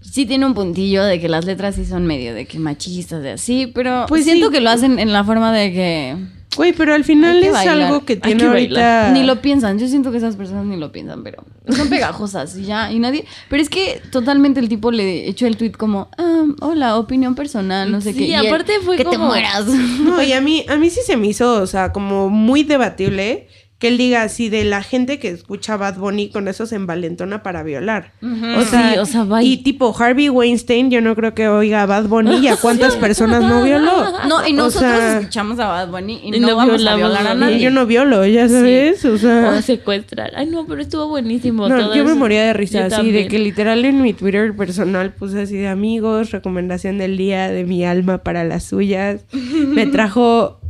[0.00, 3.30] sí tiene un puntillo de que las letras sí son medio de que machistas, de
[3.32, 4.52] así, pero Pues siento sí.
[4.54, 6.16] que lo hacen en la forma de que
[6.56, 9.10] Güey, pero al final es bailar, algo que tiene que ahorita...
[9.12, 9.78] ni lo piensan.
[9.78, 13.24] Yo siento que esas personas ni lo piensan, pero son pegajosas y ya, y nadie.
[13.48, 17.90] Pero es que totalmente el tipo le echó el tweet como, ah, hola, opinión personal,
[17.92, 18.24] no sé Sí, qué.
[18.26, 19.66] y él, aparte fue que te como- mueras.
[19.66, 23.48] No, y a mí, a mí sí se me hizo, o sea, como muy debatible
[23.78, 27.42] que él diga así de la gente que escucha Bad Bunny con eso se envalentona
[27.42, 28.12] para violar.
[28.22, 29.44] O sea, Sí, o sea, bye.
[29.44, 32.96] y tipo Harvey Weinstein, yo no creo que oiga a Bad Bunny y a cuántas
[32.96, 34.04] personas no violó.
[34.28, 36.96] No, y O nosotros sea, escuchamos a Bad Bunny y, y no, no vamos a
[36.96, 37.60] violar a nadie.
[37.60, 39.54] Yo no violo, ya sabes, o sea...
[39.58, 40.32] O secuestrar.
[40.36, 41.68] Ay, no, pero estuvo buenísimo.
[41.68, 43.14] No, todo yo me moría de risa, Yo así también.
[43.24, 47.64] de que literal en mi Twitter personal puse así de amigos, recomendación del día de
[47.64, 49.20] mi alma para las suyas.
[49.32, 50.60] Me trajo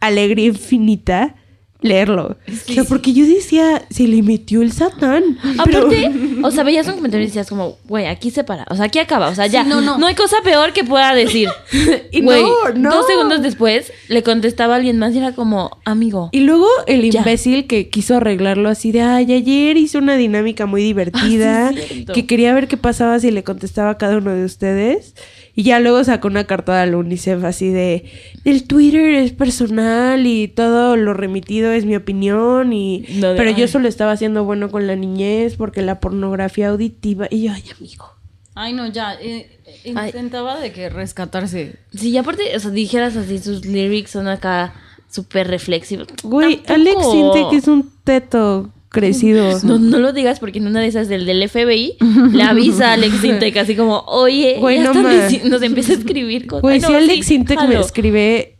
[0.00, 1.34] alegría infinita
[1.82, 2.36] leerlo.
[2.48, 5.38] o sea, porque yo decía, se le metió el satán.
[5.64, 6.10] Pero- Aparte,
[6.42, 8.98] o sea, veías un comentario y decías como, güey, aquí se para, o sea, aquí
[8.98, 10.06] acaba, o sea, ya, Sí, no, no, no.
[10.06, 11.48] hay cosa peor que pueda decir.
[12.12, 12.32] Y no,
[12.76, 12.90] no.
[12.94, 16.28] dos segundos después le contestaba a alguien más y era como, amigo.
[16.32, 17.20] Y luego el Ya.
[17.20, 21.80] imbécil que quiso arreglarlo así de, ay, ayer hizo una dinámica muy divertida, Ah, sí,
[21.94, 22.12] cierto.
[22.12, 25.14] que quería ver qué pasaba si le contestaba a cada uno de ustedes.
[25.54, 28.04] Y ya luego sacó una carta al UNICEF así de,
[28.44, 33.04] el Twitter es personal y todo lo remitido es mi opinión y...
[33.16, 37.26] No, de- pero yo solo estaba haciendo bueno con la niñez porque la pornografía auditiva...
[37.30, 38.06] Y yo, ay, amigo.
[38.54, 39.14] Ay, no, ya.
[39.14, 40.08] eh, eh, Ay.
[40.08, 41.76] intentaba de que rescatarse.
[41.92, 44.74] Si y aparte, o sea, dijeras así, sus lyrics son acá
[45.10, 46.08] súper reflexivos.
[46.22, 49.58] Güey, Alex siente que es un teto crecido.
[49.64, 51.96] No, no lo digas porque en una de esas del, del FBI
[52.32, 55.32] le avisa a Alex Sintek así como, oye, Güey, ya no están más.
[55.32, 56.62] dici- nos empieza a escribir cosas.
[56.62, 58.58] Güey, Ay, no, si Alex sí, Sintek me escribe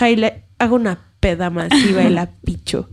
[0.00, 2.88] highlight, hago una peda masiva y la picho.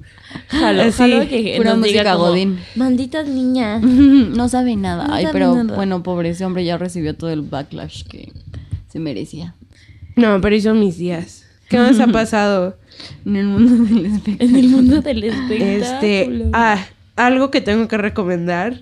[0.49, 2.59] Jalo, Así, jalo que pura nos diga como, Godín.
[2.76, 3.82] Malditas niñas.
[3.82, 5.07] no sabe nada.
[5.07, 5.76] No Ay, sabe pero nada.
[5.76, 8.34] bueno, pobre ese hombre ya recibió todo el backlash que
[8.91, 9.55] se merecía.
[10.18, 11.45] No, pero hizo mis días.
[11.70, 12.78] ¿Qué más ha pasado?
[13.26, 14.49] En el mundo del espectáculo.
[14.49, 15.65] En el mundo del espectáculo.
[15.65, 18.82] Este, ah, algo que tengo que recomendar.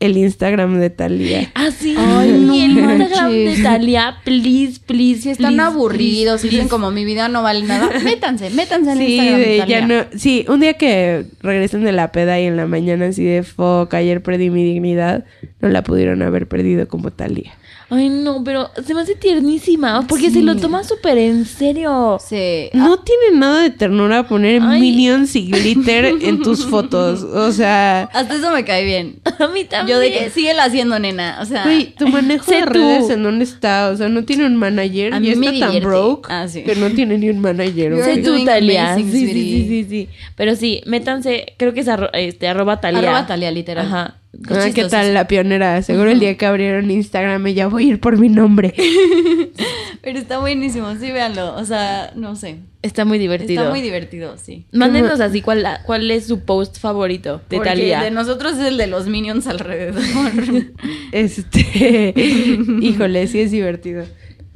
[0.00, 1.50] El Instagram de Talía.
[1.54, 1.94] Ah, sí.
[1.96, 5.22] Ay, no el Instagram de Talia, please, please.
[5.22, 8.92] Si están please, aburridos, si please, dicen como mi vida no vale nada, métanse, métanse
[8.92, 9.40] en el Sí, Instagram.
[9.40, 9.80] de, Talía.
[9.80, 13.24] ya no, sí, un día que regresen de la peda y en la mañana así
[13.24, 15.24] de fuck, ayer perdí mi dignidad,
[15.60, 17.54] no la pudieron haber perdido como Talía.
[17.90, 20.06] Ay, no, pero se me hace tiernísima.
[20.08, 22.18] Porque se lo toma súper en serio.
[22.24, 24.80] Se- No tiene nada de ternura poner Ay.
[24.80, 27.22] minions y glitter en tus fotos.
[27.22, 29.20] O sea, Hasta eso me cae bien.
[29.38, 29.96] A mí también.
[29.96, 31.38] Yo de que síguela haciendo, nena.
[31.40, 32.70] O sea, güey, tu manejo de tú.
[32.72, 33.90] redes en dónde está.
[33.90, 36.62] O sea, no tiene un manager A y mí está me tan broke Ah, sí.
[36.62, 38.02] que no tiene ni un manager.
[38.02, 38.96] Sé tú, Talia.
[38.96, 40.08] Sí, sí, sí, sí, sí.
[40.36, 43.00] Pero sí, métanse, creo que es arro- este, arroba Talia.
[43.00, 43.86] Arroba Talia, literal.
[43.86, 44.16] Ajá.
[44.50, 45.82] Ah, ¿qué tal la pionera?
[45.82, 48.74] Seguro el día que abrieron Instagram ella voy a ir por mi nombre.
[50.02, 51.54] Pero está buenísimo, sí, véanlo.
[51.56, 52.58] O sea, no sé.
[52.82, 53.62] Está muy divertido.
[53.62, 54.66] Está muy divertido, sí.
[54.72, 58.02] Mándenos así cuál, cuál es su post favorito de Porque Talia.
[58.02, 60.02] de nosotros es el de los minions alrededor.
[61.12, 62.12] Este,
[62.80, 64.04] híjole, sí es divertido.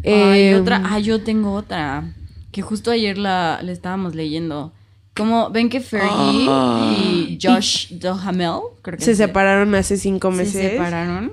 [0.05, 0.83] Ay, Eh, otra.
[0.85, 2.12] Ah, yo tengo otra.
[2.53, 4.72] Que justo ayer la, la estábamos leyendo.
[5.18, 10.52] Como ven que Fergie y Josh Duhamel, creo que se separaron hace cinco meses.
[10.54, 11.32] se separaron.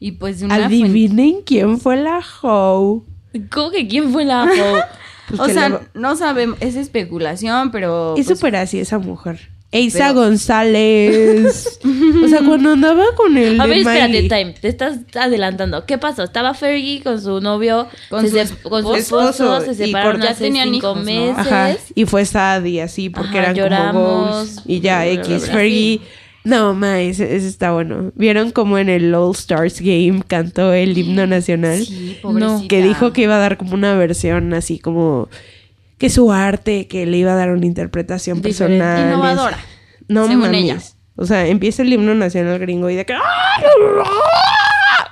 [0.00, 3.02] Y pues de una fuente- Adivinen quién fue la hoe.
[3.50, 4.46] ¿Cómo que quién fue la ho?
[5.28, 8.14] Pues o sea, la- no sabemos, es especulación, pero.
[8.16, 9.50] es pues, súper así esa mujer.
[9.76, 11.78] Eisa Pero- González.
[12.24, 14.22] o sea, cuando andaba con el A ver, espérate.
[14.28, 14.54] Time.
[14.60, 15.84] Te estás adelantando.
[15.86, 16.24] ¿Qué pasó?
[16.24, 20.20] Estaba Fergie con su novio, Con se su sep- con su esposo, esposo, se separaron
[20.22, 21.04] ya hace tenían cinco hijos, ¿no?
[21.04, 21.36] meses.
[21.38, 21.76] Ajá.
[21.94, 23.92] Y fue sad y así, porque Ajá, eran lloramos.
[23.92, 24.62] como goals.
[24.66, 25.44] Y ya, Bla, bla, X.
[25.44, 26.00] bla, Fergie.
[26.44, 28.12] No, ma, ese, ese está bueno.
[28.14, 31.84] ¿Vieron cómo en el All Stars Game cantó el himno nacional?
[31.84, 32.68] Sí, pobrecita.
[32.68, 35.28] que dijo que iba a dar como una versión así como
[35.98, 38.78] que su arte, que le iba a dar una interpretación Diferente.
[38.84, 39.08] personal.
[39.12, 39.58] Innovadora,
[40.08, 40.62] No según mames.
[40.62, 40.78] ella.
[41.16, 43.14] O sea, empieza el himno nacional gringo y de que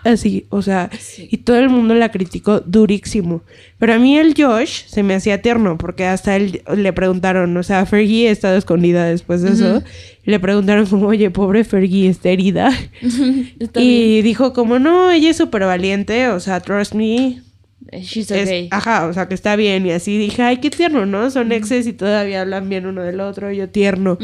[0.04, 3.42] así, o sea, y todo el mundo la criticó durísimo.
[3.78, 7.62] Pero a mí el Josh se me hacía tierno porque hasta él le preguntaron, o
[7.62, 9.82] sea, Fergie ha estado escondida después de eso,
[10.24, 12.70] y le preguntaron como, "Oye, pobre Fergie está herida."
[13.58, 17.40] Está y dijo como, "No, ella es súper valiente, o sea, trust me."
[17.90, 18.02] Bien.
[18.04, 18.68] She's Es- okay.
[18.70, 19.86] ajá, o sea, que está bien.
[19.86, 21.30] Y así dije, ay, qué tierno, ¿no?
[21.30, 23.50] Son exes y todavía hablan bien uno del otro.
[23.52, 24.18] Yo tierno.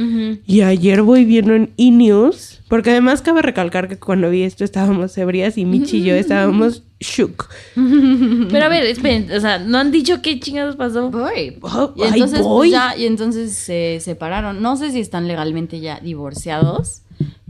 [0.47, 5.17] Y ayer voy viendo en E-News, porque además cabe recalcar que cuando vi esto estábamos
[5.19, 7.49] ebrias y Michi y yo estábamos shook.
[7.75, 11.11] Pero a ver, esperen, o sea, no han dicho qué chingados pasó.
[11.11, 11.57] Voy.
[11.63, 12.69] Oh, Y ay, entonces, voy.
[12.69, 14.61] pues, ya, y entonces se separaron.
[14.63, 17.03] No sé si están legalmente ya divorciados,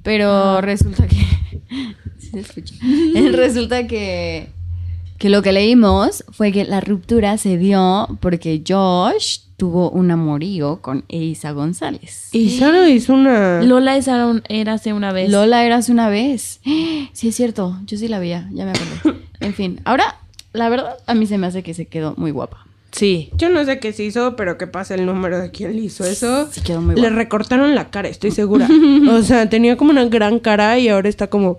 [0.03, 1.17] pero resulta que.
[2.19, 2.75] Sí se escucha.
[3.15, 4.49] Eh, resulta que.
[5.21, 10.81] Que lo que leímos fue que la ruptura se dio porque Josh tuvo un amorío
[10.81, 12.31] con Eisa González.
[12.59, 13.61] Sara hizo una...
[13.63, 13.99] Lola
[14.49, 15.31] era hace una vez.
[15.31, 16.61] Lola era hace una vez.
[17.13, 17.77] Sí, es cierto.
[17.85, 19.21] Yo sí la veía, ya me acordé.
[19.41, 20.17] En fin, ahora,
[20.55, 22.65] la verdad, a mí se me hace que se quedó muy guapa.
[22.93, 23.29] Sí.
[23.37, 26.07] Yo no sé qué se hizo, pero que pasa el número de quién le hizo
[26.07, 26.49] eso.
[26.51, 27.17] Sí, quedó muy Le guapa.
[27.17, 28.67] recortaron la cara, estoy segura.
[29.11, 31.59] o sea, tenía como una gran cara y ahora está como...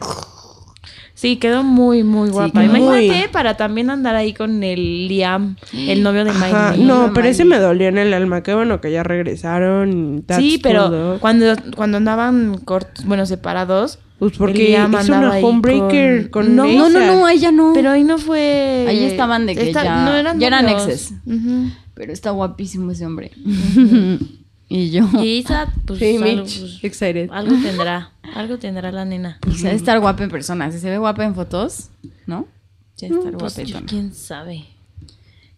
[1.21, 2.61] Sí, quedó muy, muy guapa.
[2.61, 6.87] quedó Imagínate muy- para también andar ahí con el Liam, el novio de Ajá, Miley.
[6.87, 8.41] no, no, pero ese me dolió en el alma.
[8.41, 10.25] Qué bueno que ya regresaron.
[10.35, 11.19] Sí, pero todo.
[11.19, 13.99] cuando, cuando andaban cortos, bueno, separados.
[14.17, 17.07] Pues porque Liam hizo una homebreaker con, No, No, no, ella.
[17.15, 17.71] no, ella no.
[17.75, 18.85] Pero ahí no fue.
[18.87, 21.13] Ahí estaban de que ya- no eran ya eran exes.
[21.93, 23.29] Pero está guapísimo ese hombre.
[24.73, 25.07] Y yo.
[25.21, 27.29] Y Isa, pues, Sí, algo, pues, Excited.
[27.31, 28.11] algo tendrá.
[28.35, 29.39] Algo tendrá la nena.
[29.47, 30.71] O sea, estar guapa en persona.
[30.71, 31.89] Si se ve guapa en fotos,
[32.25, 32.47] ¿no?
[32.97, 33.85] Ya estar Pues, guapetona.
[33.85, 34.65] quién sabe.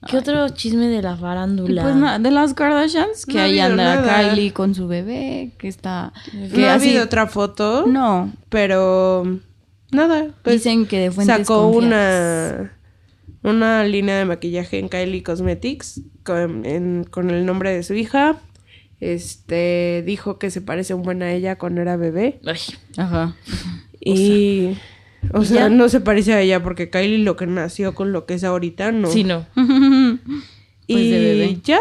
[0.08, 1.84] ¿Qué otro chisme de la farándula?
[1.84, 4.30] Pues nada, de las Kardashians, que No ahí anda nada.
[4.32, 6.12] Kylie con su bebé, que está...
[6.30, 9.40] Que no ha así- habido otra foto, No, pero
[9.92, 10.28] nada.
[10.44, 12.74] Pues dicen que de fuentes sacó una
[13.44, 18.38] una línea de maquillaje en Kylie Cosmetics con, en- con el nombre de su hija.
[19.04, 22.60] Este dijo que se parece un buen a ella cuando era bebé Ay,
[22.98, 23.36] Ajá.
[24.00, 24.78] y
[25.34, 28.26] o ¿y sea, no se parece a ella porque Kylie lo que nació con lo
[28.26, 29.10] que es ahorita no.
[29.10, 29.46] sí, no.
[29.56, 31.60] y Pues de bebé.
[31.64, 31.80] ya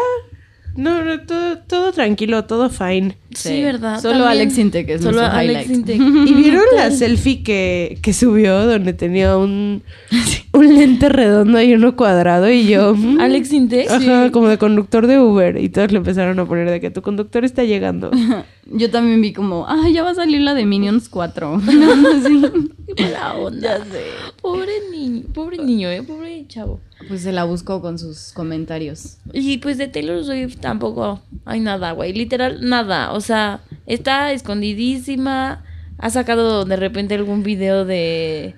[0.75, 3.15] no, no, todo, todo tranquilo, todo fine.
[3.33, 3.99] Sí, ¿verdad?
[3.99, 5.89] Solo También- Alex Intec es Solo nuestro Alex highlight.
[5.89, 6.01] Intec.
[6.29, 9.81] ¿Y vieron la selfie que, que subió donde tenía un,
[10.53, 12.49] un lente redondo y uno cuadrado?
[12.49, 12.95] Y yo.
[12.95, 13.89] mm, Alex Intec.
[13.89, 15.57] Ajá, como de conductor de Uber.
[15.57, 18.11] Y todos le empezaron a poner de que tu conductor está llegando.
[18.65, 21.61] Yo también vi como, ah, ya va a salir la de Minions 4.
[21.65, 22.41] Sí.
[22.95, 23.79] Qué mala onda.
[24.41, 26.79] Pobre niño, pobre niño, eh, pobre chavo.
[27.07, 29.17] Pues se la buscó con sus comentarios.
[29.33, 32.13] Y pues de Taylor Swift tampoco hay nada, güey.
[32.13, 33.11] Literal, nada.
[33.13, 35.63] O sea, está escondidísima.
[35.97, 38.55] Ha sacado de repente algún video de.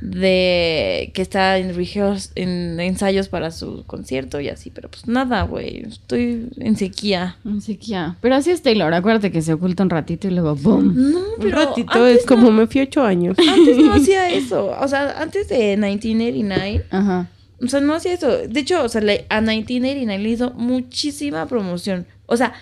[0.00, 5.42] de que está en rehears- en ensayos para su concierto y así, pero pues nada,
[5.44, 5.82] güey.
[5.86, 7.36] Estoy en sequía.
[7.44, 8.16] En sequía.
[8.20, 8.92] Pero así es Taylor.
[8.94, 11.12] Acuérdate que se oculta un ratito y luego ¡boom!
[11.12, 13.36] No, Un ratito antes es como me fui ocho años.
[13.38, 14.76] Antes no hacía eso.
[14.80, 17.28] O sea, antes de 1989 Ajá.
[17.62, 18.28] O sea, no hacía eso.
[18.48, 22.06] De hecho, o sea, le- a 1989 le hizo muchísima promoción.
[22.26, 22.52] O sea,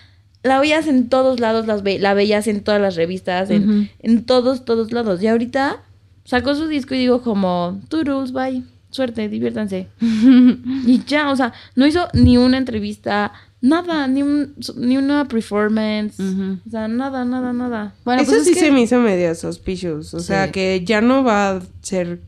[0.43, 4.25] la veías en todos lados, las ve- la veías en todas las revistas, en, en
[4.25, 5.23] todos, todos lados.
[5.23, 5.83] Y ahorita
[6.25, 8.63] sacó su disco y digo como, rules, bye.
[8.91, 9.87] Suerte, diviértanse.
[10.01, 16.19] y ya, o sea, no hizo ni una entrevista, nada, ni, un, ni una performance.
[16.19, 17.95] O sea, nada, nada, nada.
[18.05, 20.13] Bueno, Eso pues sí es que- se me hizo medio suspicious.
[20.15, 22.21] O sea, que ya no va a ser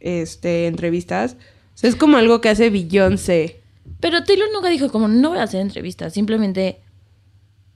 [0.00, 1.36] este entrevistas.
[1.82, 3.60] Sea, es como algo que hace Beyoncé.
[4.00, 6.14] Pero Taylor nunca dijo como, no voy a hacer entrevistas.
[6.14, 6.80] Simplemente,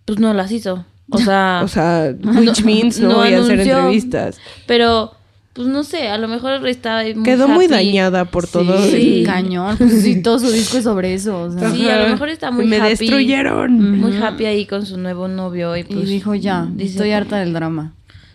[0.07, 0.86] pues no las hizo.
[1.11, 1.61] O sea...
[1.64, 4.38] O sea, which means no, no voy a hacer entrevistas.
[4.66, 5.12] Pero,
[5.52, 8.82] pues no sé, a lo mejor estaba muy Quedó muy dañada por todo.
[8.90, 9.20] Sí.
[9.20, 9.76] el- Cañón.
[9.76, 11.42] Pues sí, todo su disco es sobre eso.
[11.42, 11.70] O sea.
[11.70, 12.88] Sí, a lo mejor está muy Me happy.
[12.90, 13.98] destruyeron.
[14.00, 16.09] Muy happy ahí con su nuevo novio y Y pues...
[16.09, 17.94] dijo ya, dice estoy harta del drama.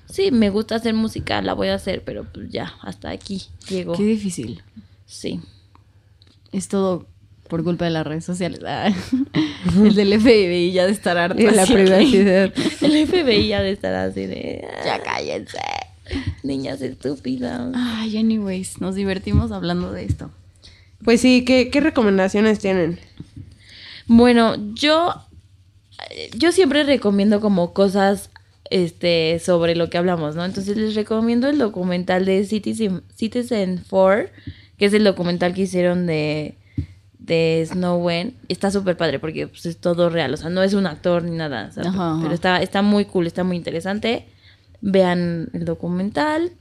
[0.10, 3.94] Sí, me gusta hacer música, la voy a hacer, pero pues ya, hasta aquí llegó.
[3.94, 4.62] Qué difícil.
[5.06, 5.40] Sí.
[6.52, 7.08] Es todo
[7.48, 8.60] por culpa de las redes sociales.
[8.66, 8.92] Ah.
[9.84, 11.42] El del FBI ya de estar harto.
[11.42, 12.54] La privacidad.
[12.82, 14.66] El FBI ya de estar así de...
[14.80, 15.58] "Ah, Ya cállense.
[16.44, 17.72] Niñas estúpidas.
[17.76, 20.30] Ay, anyways, nos divertimos hablando de esto.
[21.04, 23.00] Pues sí, ¿qué, qué recomendaciones tienen?
[24.08, 25.14] Bueno, yo
[26.36, 28.30] yo siempre recomiendo como cosas
[28.70, 30.44] este sobre lo que hablamos, ¿no?
[30.46, 34.30] Entonces les recomiendo el documental de Citizen Citizen 4,
[34.82, 36.58] que es el documental que hicieron de
[37.20, 38.36] de Snowden.
[38.48, 41.38] Está súper padre porque pues, es todo real, o sea, no es un actor ni
[41.38, 42.20] nada, o sea, Ajá, ajá.
[42.24, 44.26] pero está está muy cool, está muy interesante.
[44.82, 46.54] Vean el documental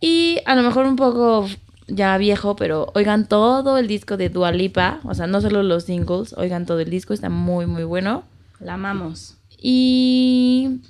[0.00, 1.46] y a lo mejor un poco
[1.86, 5.84] ya viejo, pero oigan todo el disco de Dua Lipa, o sea, no solo los
[5.84, 8.24] singles, oigan todo el disco, está muy muy bueno.
[8.58, 9.36] La amamos.
[9.58, 10.80] Y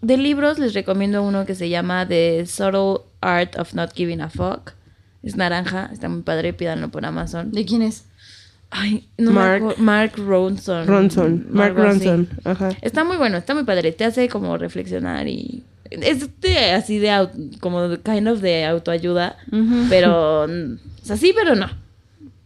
[0.00, 4.30] de libros les recomiendo uno que se llama The Subtle Art of Not Giving a
[4.30, 4.77] Fuck.
[5.22, 7.50] Es naranja, está muy padre, pídanlo por Amazon.
[7.52, 8.04] ¿De quién es?
[8.70, 10.86] Ay, no Mark- Mark, Mark Ronson.
[10.86, 11.46] Ronson.
[11.50, 11.74] Mark.
[11.74, 12.28] Ronson.
[12.44, 12.70] Ajá.
[12.82, 13.92] Está muy bueno, está muy padre.
[13.92, 15.64] Te hace como reflexionar y.
[15.90, 17.10] Es de, así de.
[17.10, 19.36] au- como de- kind of de autoayuda.
[19.88, 20.42] Pero.
[20.44, 20.48] O
[21.02, 21.66] sea, sí, pero no.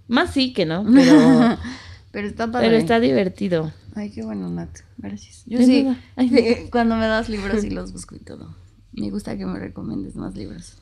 [0.07, 0.85] Más sí que no.
[0.95, 1.59] Pero,
[2.13, 2.69] Pero está padre.
[2.69, 3.73] pero está divertido.
[3.97, 4.69] Ay, qué bueno, Nat.
[4.99, 5.43] Gracias.
[5.47, 5.89] Yo sí.
[6.17, 8.55] Ay, Cuando me das libros y los busco y todo.
[8.93, 10.77] Me gusta que me recomiendes más libros.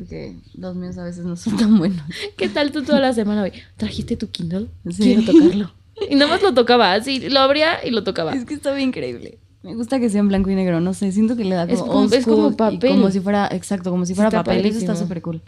[0.00, 2.00] Porque los míos a veces no son tan buenos.
[2.38, 3.52] ¿Qué tal tú toda la semana hoy?
[3.76, 4.68] ¿Trajiste tu Kindle?
[4.90, 5.02] Sí.
[5.14, 5.70] Quiero tocarlo.
[6.08, 8.32] Y nada más lo tocaba, así, lo abría y lo tocaba.
[8.32, 9.36] Es que está bien increíble.
[9.62, 11.74] Me gusta que sea en blanco y negro, no sé, siento que le da como
[11.74, 12.92] Es como- es como papel.
[12.92, 15.42] como si fuera, exacto, como si fuera papel, eso está súper cool.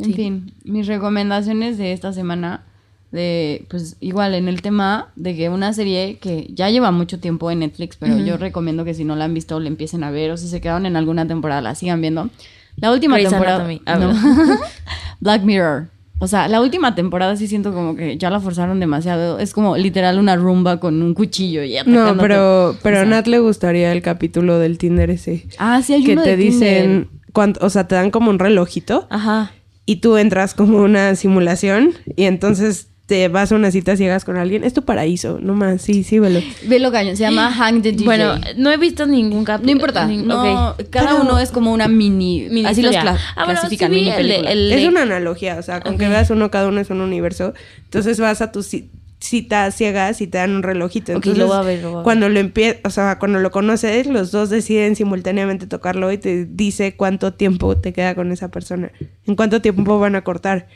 [0.00, 0.12] En Sí.
[0.14, 2.64] fin, mis recomendaciones de esta semana,
[3.12, 7.48] de, pues igual en el tema de que una serie que ya lleva mucho tiempo
[7.52, 10.32] en Netflix, pero yo recomiendo que si no la han visto, la empiecen a ver,
[10.32, 12.28] o si se quedaron en alguna temporada, la sigan viendo.
[12.76, 13.64] La última Grey's temporada...
[13.64, 13.82] Anatomy.
[13.98, 14.58] no.
[15.20, 15.88] Black Mirror.
[16.18, 19.38] O sea, la última temporada sí siento como que ya la forzaron demasiado.
[19.38, 23.02] Es como literal una rumba con un cuchillo y atacando No, pero, pero O a
[23.02, 25.46] sea, Nat le gustaría el capítulo del Tinder ese.
[25.58, 28.38] Ah, sí, hay que uno te de dicen, cuánto, o sea, te dan como un
[28.38, 29.52] relojito Ajá.
[29.84, 34.36] y tú entras como una simulación y entonces te vas a una cita ciegas con
[34.36, 36.40] alguien, es tu paraíso, no más, sí, sí, velo.
[36.66, 38.04] Velo cañón, se llama Hang the DJ.
[38.04, 39.66] Bueno, no he visto ningún capítulo.
[39.66, 40.06] no importa.
[40.08, 42.48] No, Cada Pero- uno es como una mini.
[42.50, 44.50] Mini así los cla- Ah, bueno, clasifican, sí vi mini el- película.
[44.50, 47.54] el- Es una analogía, o sea, con que veas uno, cada uno es un universo.
[47.84, 48.88] Entonces vas a tu ci-
[49.18, 51.12] cita ciegas y te dan un relojito.
[51.12, 52.04] Ok, Entonces, lo voy a ver, lo voy a ver.
[52.04, 56.44] cuando lo empie o sea, cuando lo conoces, los dos deciden simultáneamente tocarlo y te
[56.44, 58.90] dice cuánto tiempo te queda con esa persona.
[59.26, 60.66] En cuánto tiempo van a cortar.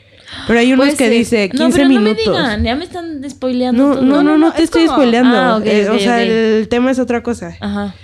[0.47, 1.09] Pero hay unos que ser.
[1.11, 2.25] dice 15 no, pero minutos.
[2.25, 4.01] no me digan, ya me están spoileando No, todo.
[4.05, 5.35] no, no, no, no, te es estoy como- spoileando.
[5.37, 7.55] Ah, Eh, o sea, el tema es otra cosa.
[7.59, 7.95] Ajá.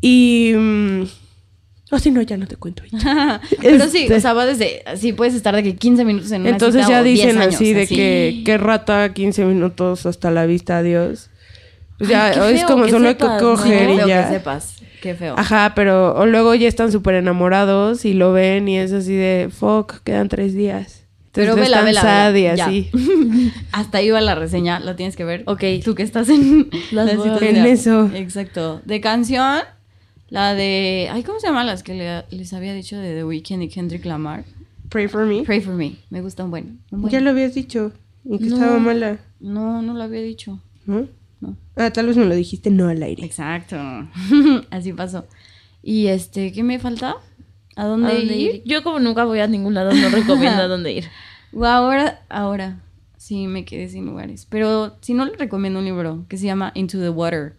[0.00, 0.52] Y.
[0.56, 1.02] mm,
[1.92, 2.82] oh, si no, ya no te cuento.
[3.62, 4.82] Pero sí, Este- o sea, va desde.
[4.96, 7.38] Sí, puedes estar de que 15 minutos en una Entonces cita ya o 10 dicen
[7.40, 11.30] años, así de que qué rata 15 minutos hasta la vista, adiós.
[11.98, 14.04] Ya Ay, qué es como que solo hay que sepas, coger ¿no?
[14.04, 14.28] y ya.
[14.28, 14.76] que sepas.
[15.00, 15.34] Qué feo.
[15.38, 19.48] Ajá, pero o luego ya están súper enamorados y lo ven y es así de
[19.50, 21.04] fuck, quedan tres días.
[21.36, 22.90] Pero vela, vela, y vela, así.
[23.72, 25.44] Hasta ahí va la reseña, la tienes que ver.
[25.46, 25.62] Ok.
[25.84, 27.38] Tú que estás en Las la.
[27.48, 28.10] En eso.
[28.14, 28.80] Exacto.
[28.84, 29.60] De canción,
[30.28, 31.08] la de.
[31.12, 34.04] Ay, ¿cómo se llaman las que le- les había dicho de The Weeknd y Kendrick
[34.04, 34.44] Lamar?
[34.88, 35.42] Pray for me.
[35.42, 35.96] Pray for me.
[36.10, 36.80] Me gusta un buen.
[36.90, 37.12] un buen.
[37.12, 37.92] Ya lo habías dicho.
[38.24, 38.56] Y que No.
[38.56, 39.18] estaba mala.
[39.40, 40.60] No, no lo había dicho.
[40.86, 41.06] ¿No?
[41.40, 41.56] No.
[41.76, 43.24] Ah, tal vez me lo dijiste no al aire.
[43.24, 43.76] Exacto.
[44.70, 45.26] Así pasó.
[45.82, 47.16] Y este, ¿qué me falta?
[47.76, 48.54] ¿A dónde, ¿A dónde ir?
[48.56, 48.62] ir?
[48.64, 51.04] Yo como nunca voy a ningún lado, no recomiendo a dónde ir.
[51.62, 52.80] Ahora, ahora
[53.16, 54.46] sí me quedé sin lugares.
[54.48, 57.54] Pero si no, le recomiendo un libro que se llama Into the Water.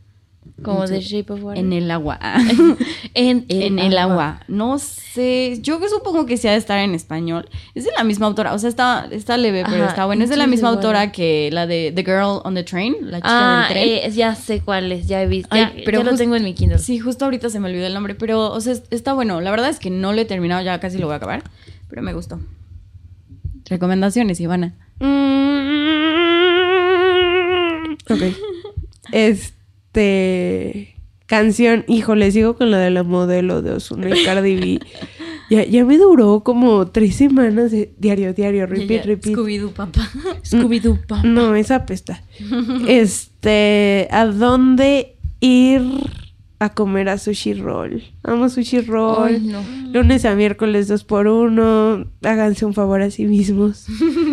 [0.64, 1.64] Como Into- The Shape of Water.
[1.64, 2.20] En el agua.
[3.14, 4.42] En en el agua.
[4.48, 5.58] No sé.
[5.62, 7.50] Yo que supongo que sea de estar en español.
[7.74, 8.54] Es de la misma autora.
[8.54, 10.24] O sea, está, está leve, pero está bueno.
[10.24, 13.28] Es de la misma autora que la de The Girl on the Train, la chica
[13.30, 13.90] Ah, del tren.
[13.90, 15.50] eh, ya sé cuál es, ya he visto.
[15.56, 16.78] Ay, ya, pero ya lo tengo en mi Kindle.
[16.80, 19.42] Sí, justo ahorita se me olvidó el nombre, pero, o sea, es- está bueno.
[19.42, 21.44] La verdad es que no lo he terminado, ya casi lo voy a acabar,
[21.90, 22.40] pero me gustó.
[23.66, 24.76] Recomendaciones, Ivana.
[28.10, 28.22] Ok.
[29.12, 29.57] Este.
[31.28, 31.84] Canción.
[31.88, 34.80] Híjole, sigo con la de la modelo de Osuna y Cardi B.
[35.50, 39.34] Ya, ya me duró como tres semanas de diario, diario, repeat, repeat.
[39.34, 40.10] Scooby-Doo, papá.
[40.44, 41.24] Scooby-Doo, pa.
[41.24, 42.22] No, esa apesta.
[42.90, 45.84] Este, ¿a dónde ir
[46.60, 48.04] a comer a sushi roll?
[48.24, 49.36] Amo sushi roll.
[49.36, 49.64] Ay, no.
[49.94, 52.06] Lunes a miércoles dos por uno.
[52.24, 53.86] Háganse un favor a sí mismos.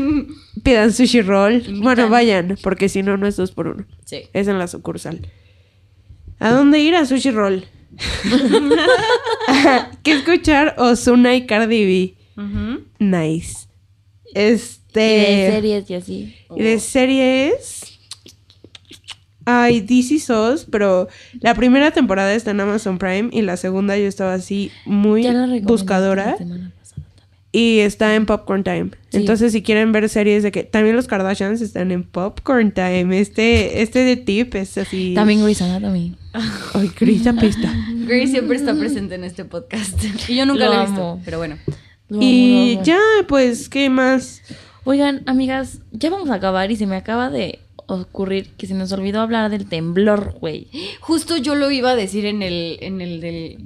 [0.64, 1.62] Pidan sushi roll.
[1.80, 3.84] Bueno, vayan, porque si no, no es dos por uno.
[4.04, 4.22] Sí.
[4.32, 5.20] Es en la sucursal.
[6.38, 7.64] ¿A dónde ir a sushi roll?
[10.02, 10.74] ¿Qué escuchar?
[10.78, 12.80] Osuna y Cardi B.
[12.98, 13.68] Nice.
[14.34, 15.04] Este.
[15.04, 16.34] Y de series y así.
[16.56, 17.90] Y de series.
[19.46, 21.06] Ay, DC SOS, pero
[21.40, 25.26] la primera temporada está en Amazon Prime y la segunda yo estaba así muy
[25.62, 26.72] buscadora la.
[27.56, 28.90] Y está en Popcorn Time.
[29.10, 29.18] Sí.
[29.18, 33.16] Entonces, si quieren ver series de que también los Kardashians están en Popcorn Time.
[33.20, 35.14] Este este de tip es así.
[35.14, 36.16] También Grey's Anatomy.
[36.74, 37.72] Ay, Chris apesta.
[38.08, 39.96] Grace siempre está presente en este podcast.
[40.28, 41.22] Y yo nunca Lo lo, he visto, amo.
[41.24, 41.56] pero bueno.
[42.08, 42.82] Lo amo, lo Y amo.
[42.84, 42.98] ya,
[43.28, 44.42] pues, ¿qué más?
[44.82, 48.90] Oigan, amigas, ya vamos a acabar y se me acaba de ocurrir que se nos
[48.90, 50.66] olvidó hablar del temblor, güey.
[51.00, 53.58] Justo yo lo iba a decir en el, en el del...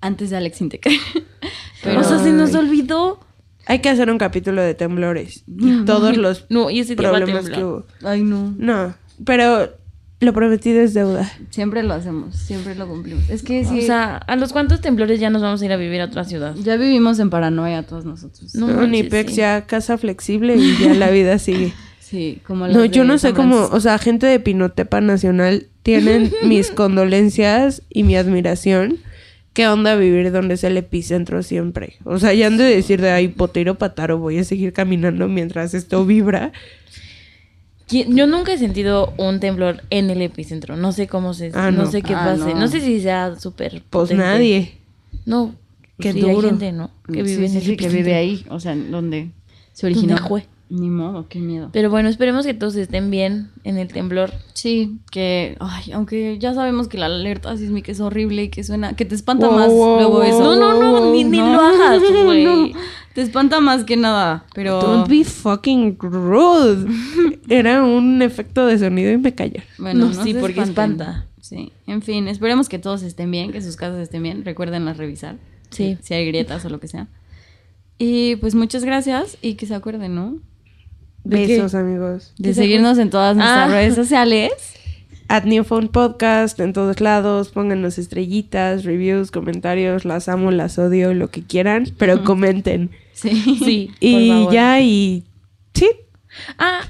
[0.00, 0.88] Antes de Alex Intec.
[1.82, 2.00] Pero...
[2.00, 3.18] o sea, se nos olvidó.
[3.66, 5.44] Hay que hacer un capítulo de temblores.
[5.46, 7.86] Y todos los No, y ese problemas que hubo.
[8.02, 8.54] Ay, no.
[8.58, 8.94] No,
[9.24, 9.70] pero
[10.20, 11.30] lo prometido es deuda.
[11.50, 13.28] Siempre lo hacemos, siempre lo cumplimos.
[13.28, 15.76] Es que sí, O sea, ¿a los cuantos temblores ya nos vamos a ir a
[15.76, 16.54] vivir a otra ciudad?
[16.56, 18.54] ya vivimos en paranoia todos nosotros.
[18.54, 19.38] No No, ni pex, sí.
[19.38, 21.72] ya casa flexible y ya la vida sigue.
[22.12, 26.70] Sí, como No, yo no sé cómo, o sea, gente de Pinotepa Nacional tienen mis
[26.70, 28.98] condolencias y mi admiración.
[29.52, 31.96] ¿Qué onda vivir donde es el epicentro siempre?
[32.04, 35.74] O sea, ya han de decir de ahí, potero pataro, voy a seguir caminando mientras
[35.74, 36.52] esto vibra.
[37.86, 40.76] ¿Quién- Yo nunca he sentido un temblor en el epicentro.
[40.76, 41.50] No sé cómo se...
[41.54, 41.84] Ah, no.
[41.84, 41.90] no.
[41.90, 42.54] sé qué Ah, pase.
[42.54, 42.60] no.
[42.60, 42.68] No.
[42.68, 44.22] sé si sea súper Pues potente.
[44.24, 44.72] nadie.
[45.26, 45.54] No.
[45.98, 46.38] Qué sí, duro.
[46.38, 46.90] hay gente, ¿no?
[47.06, 49.30] Que vive Sí, en sí, el sí, que vive ahí, o sea, donde
[49.74, 50.16] se originó.
[50.26, 50.46] Fue.
[50.74, 51.68] Ni modo, qué miedo.
[51.70, 54.32] Pero bueno, esperemos que todos estén bien en el temblor.
[54.54, 58.96] Sí, que, ay, aunque ya sabemos que la alerta sísmica es horrible y que suena,
[58.96, 60.56] que te espanta Wow, más wow, luego wow, eso.
[60.56, 62.44] No, no, no, ni, ni lo hagas, güey.
[62.46, 62.70] No,
[63.12, 64.80] te espanta más que nada, pero...
[64.80, 66.90] Don't be fucking rude.
[67.50, 69.64] Era un efecto de sonido y me callé.
[69.76, 71.02] Bueno, No, sí, porque espanten.
[71.06, 71.26] espanta.
[71.42, 74.42] Sí, en fin, esperemos que todos estén bien, que sus casas estén bien.
[74.42, 75.36] Recuérdenlas revisar.
[75.68, 75.98] Sí.
[76.00, 77.08] Si hay grietas o lo que sea.
[77.98, 80.38] Y pues muchas gracias y que se acuerden, ¿no?
[81.24, 81.56] ¿De qué?
[81.56, 82.32] Besos, amigos.
[82.38, 83.72] De seguirnos en todas nuestras Ah.
[83.72, 84.52] redes sociales.
[85.28, 87.50] At New Phone Podcast en todos lados.
[87.50, 90.04] Pónganos estrellitas, reviews, comentarios.
[90.04, 91.86] Las amo, las odio, lo que quieran.
[91.98, 92.90] Pero comenten.
[93.14, 93.30] Sí.
[93.62, 94.52] Sí, por Y favor.
[94.52, 95.24] ya, y.
[95.74, 95.88] Sí.
[96.58, 96.80] Ah,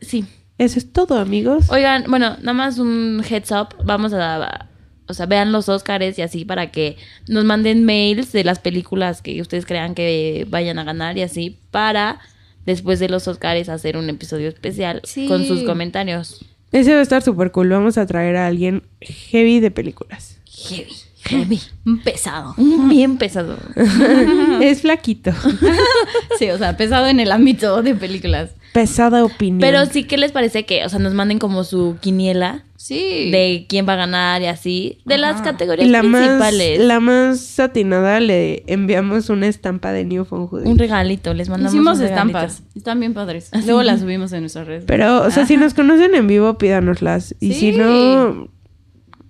[0.00, 0.24] Sí.
[0.56, 1.68] Eso es todo, amigos.
[1.70, 3.68] Oigan, bueno, nada más un heads up.
[3.84, 4.68] Vamos a.
[5.08, 6.96] O sea, vean los Oscars y así para que
[7.28, 11.58] nos manden mails de las películas que ustedes crean que vayan a ganar y así
[11.70, 12.20] para
[12.66, 15.26] después de los Oscars hacer un episodio especial Sí.
[15.28, 16.44] con sus comentarios.
[16.72, 17.68] Ese va a estar súper cool.
[17.70, 20.38] Vamos a traer a alguien heavy de películas.
[20.46, 20.92] Heavy,
[21.24, 21.60] heavy.
[22.02, 22.54] Pesado.
[22.56, 23.56] Bien pesado.
[24.60, 25.32] es flaquito.
[26.38, 28.50] Sí, o sea, pesado en el ámbito de películas.
[28.74, 29.60] Pesada opinión.
[29.60, 33.30] Pero sí, ¿qué les parece que, o sea, nos manden como su quiniela Sí.
[33.30, 34.98] de quién va a ganar y así?
[35.04, 36.80] De las categorías más, principales.
[36.80, 40.66] la más atinada le enviamos una estampa de Newfoundland.
[40.66, 42.64] Un regalito, les mandamos Hicimos un estampas.
[42.74, 43.50] Están bien padres.
[43.64, 44.84] Luego las subimos en nuestras redes.
[44.88, 47.36] Pero, o sea, si nos conocen en vivo, pídanoslas.
[47.38, 48.48] Y si no,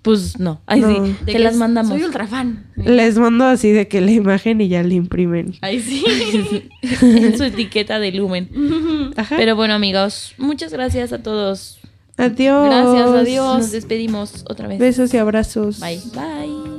[0.05, 0.61] Pues no.
[0.67, 0.89] Ay, No.
[1.07, 1.13] sí.
[1.13, 1.91] De Te que las mandamos.
[1.93, 2.67] Soy ultra fan.
[2.77, 5.55] les mando así de que la imagen y ya la imprimen.
[5.63, 6.05] Ay, sí.
[7.01, 9.13] en su etiqueta de Lumen.
[9.17, 9.35] Ajá.
[9.37, 11.79] Pero bueno, amigos, muchas gracias a todos.
[12.19, 12.67] adiós.
[12.67, 13.59] Gracias, adiós.
[13.59, 14.79] Nos despedimos otra vez.
[14.79, 15.81] Besos y abrazos.
[15.81, 16.01] Bye.
[16.15, 16.74] Bye.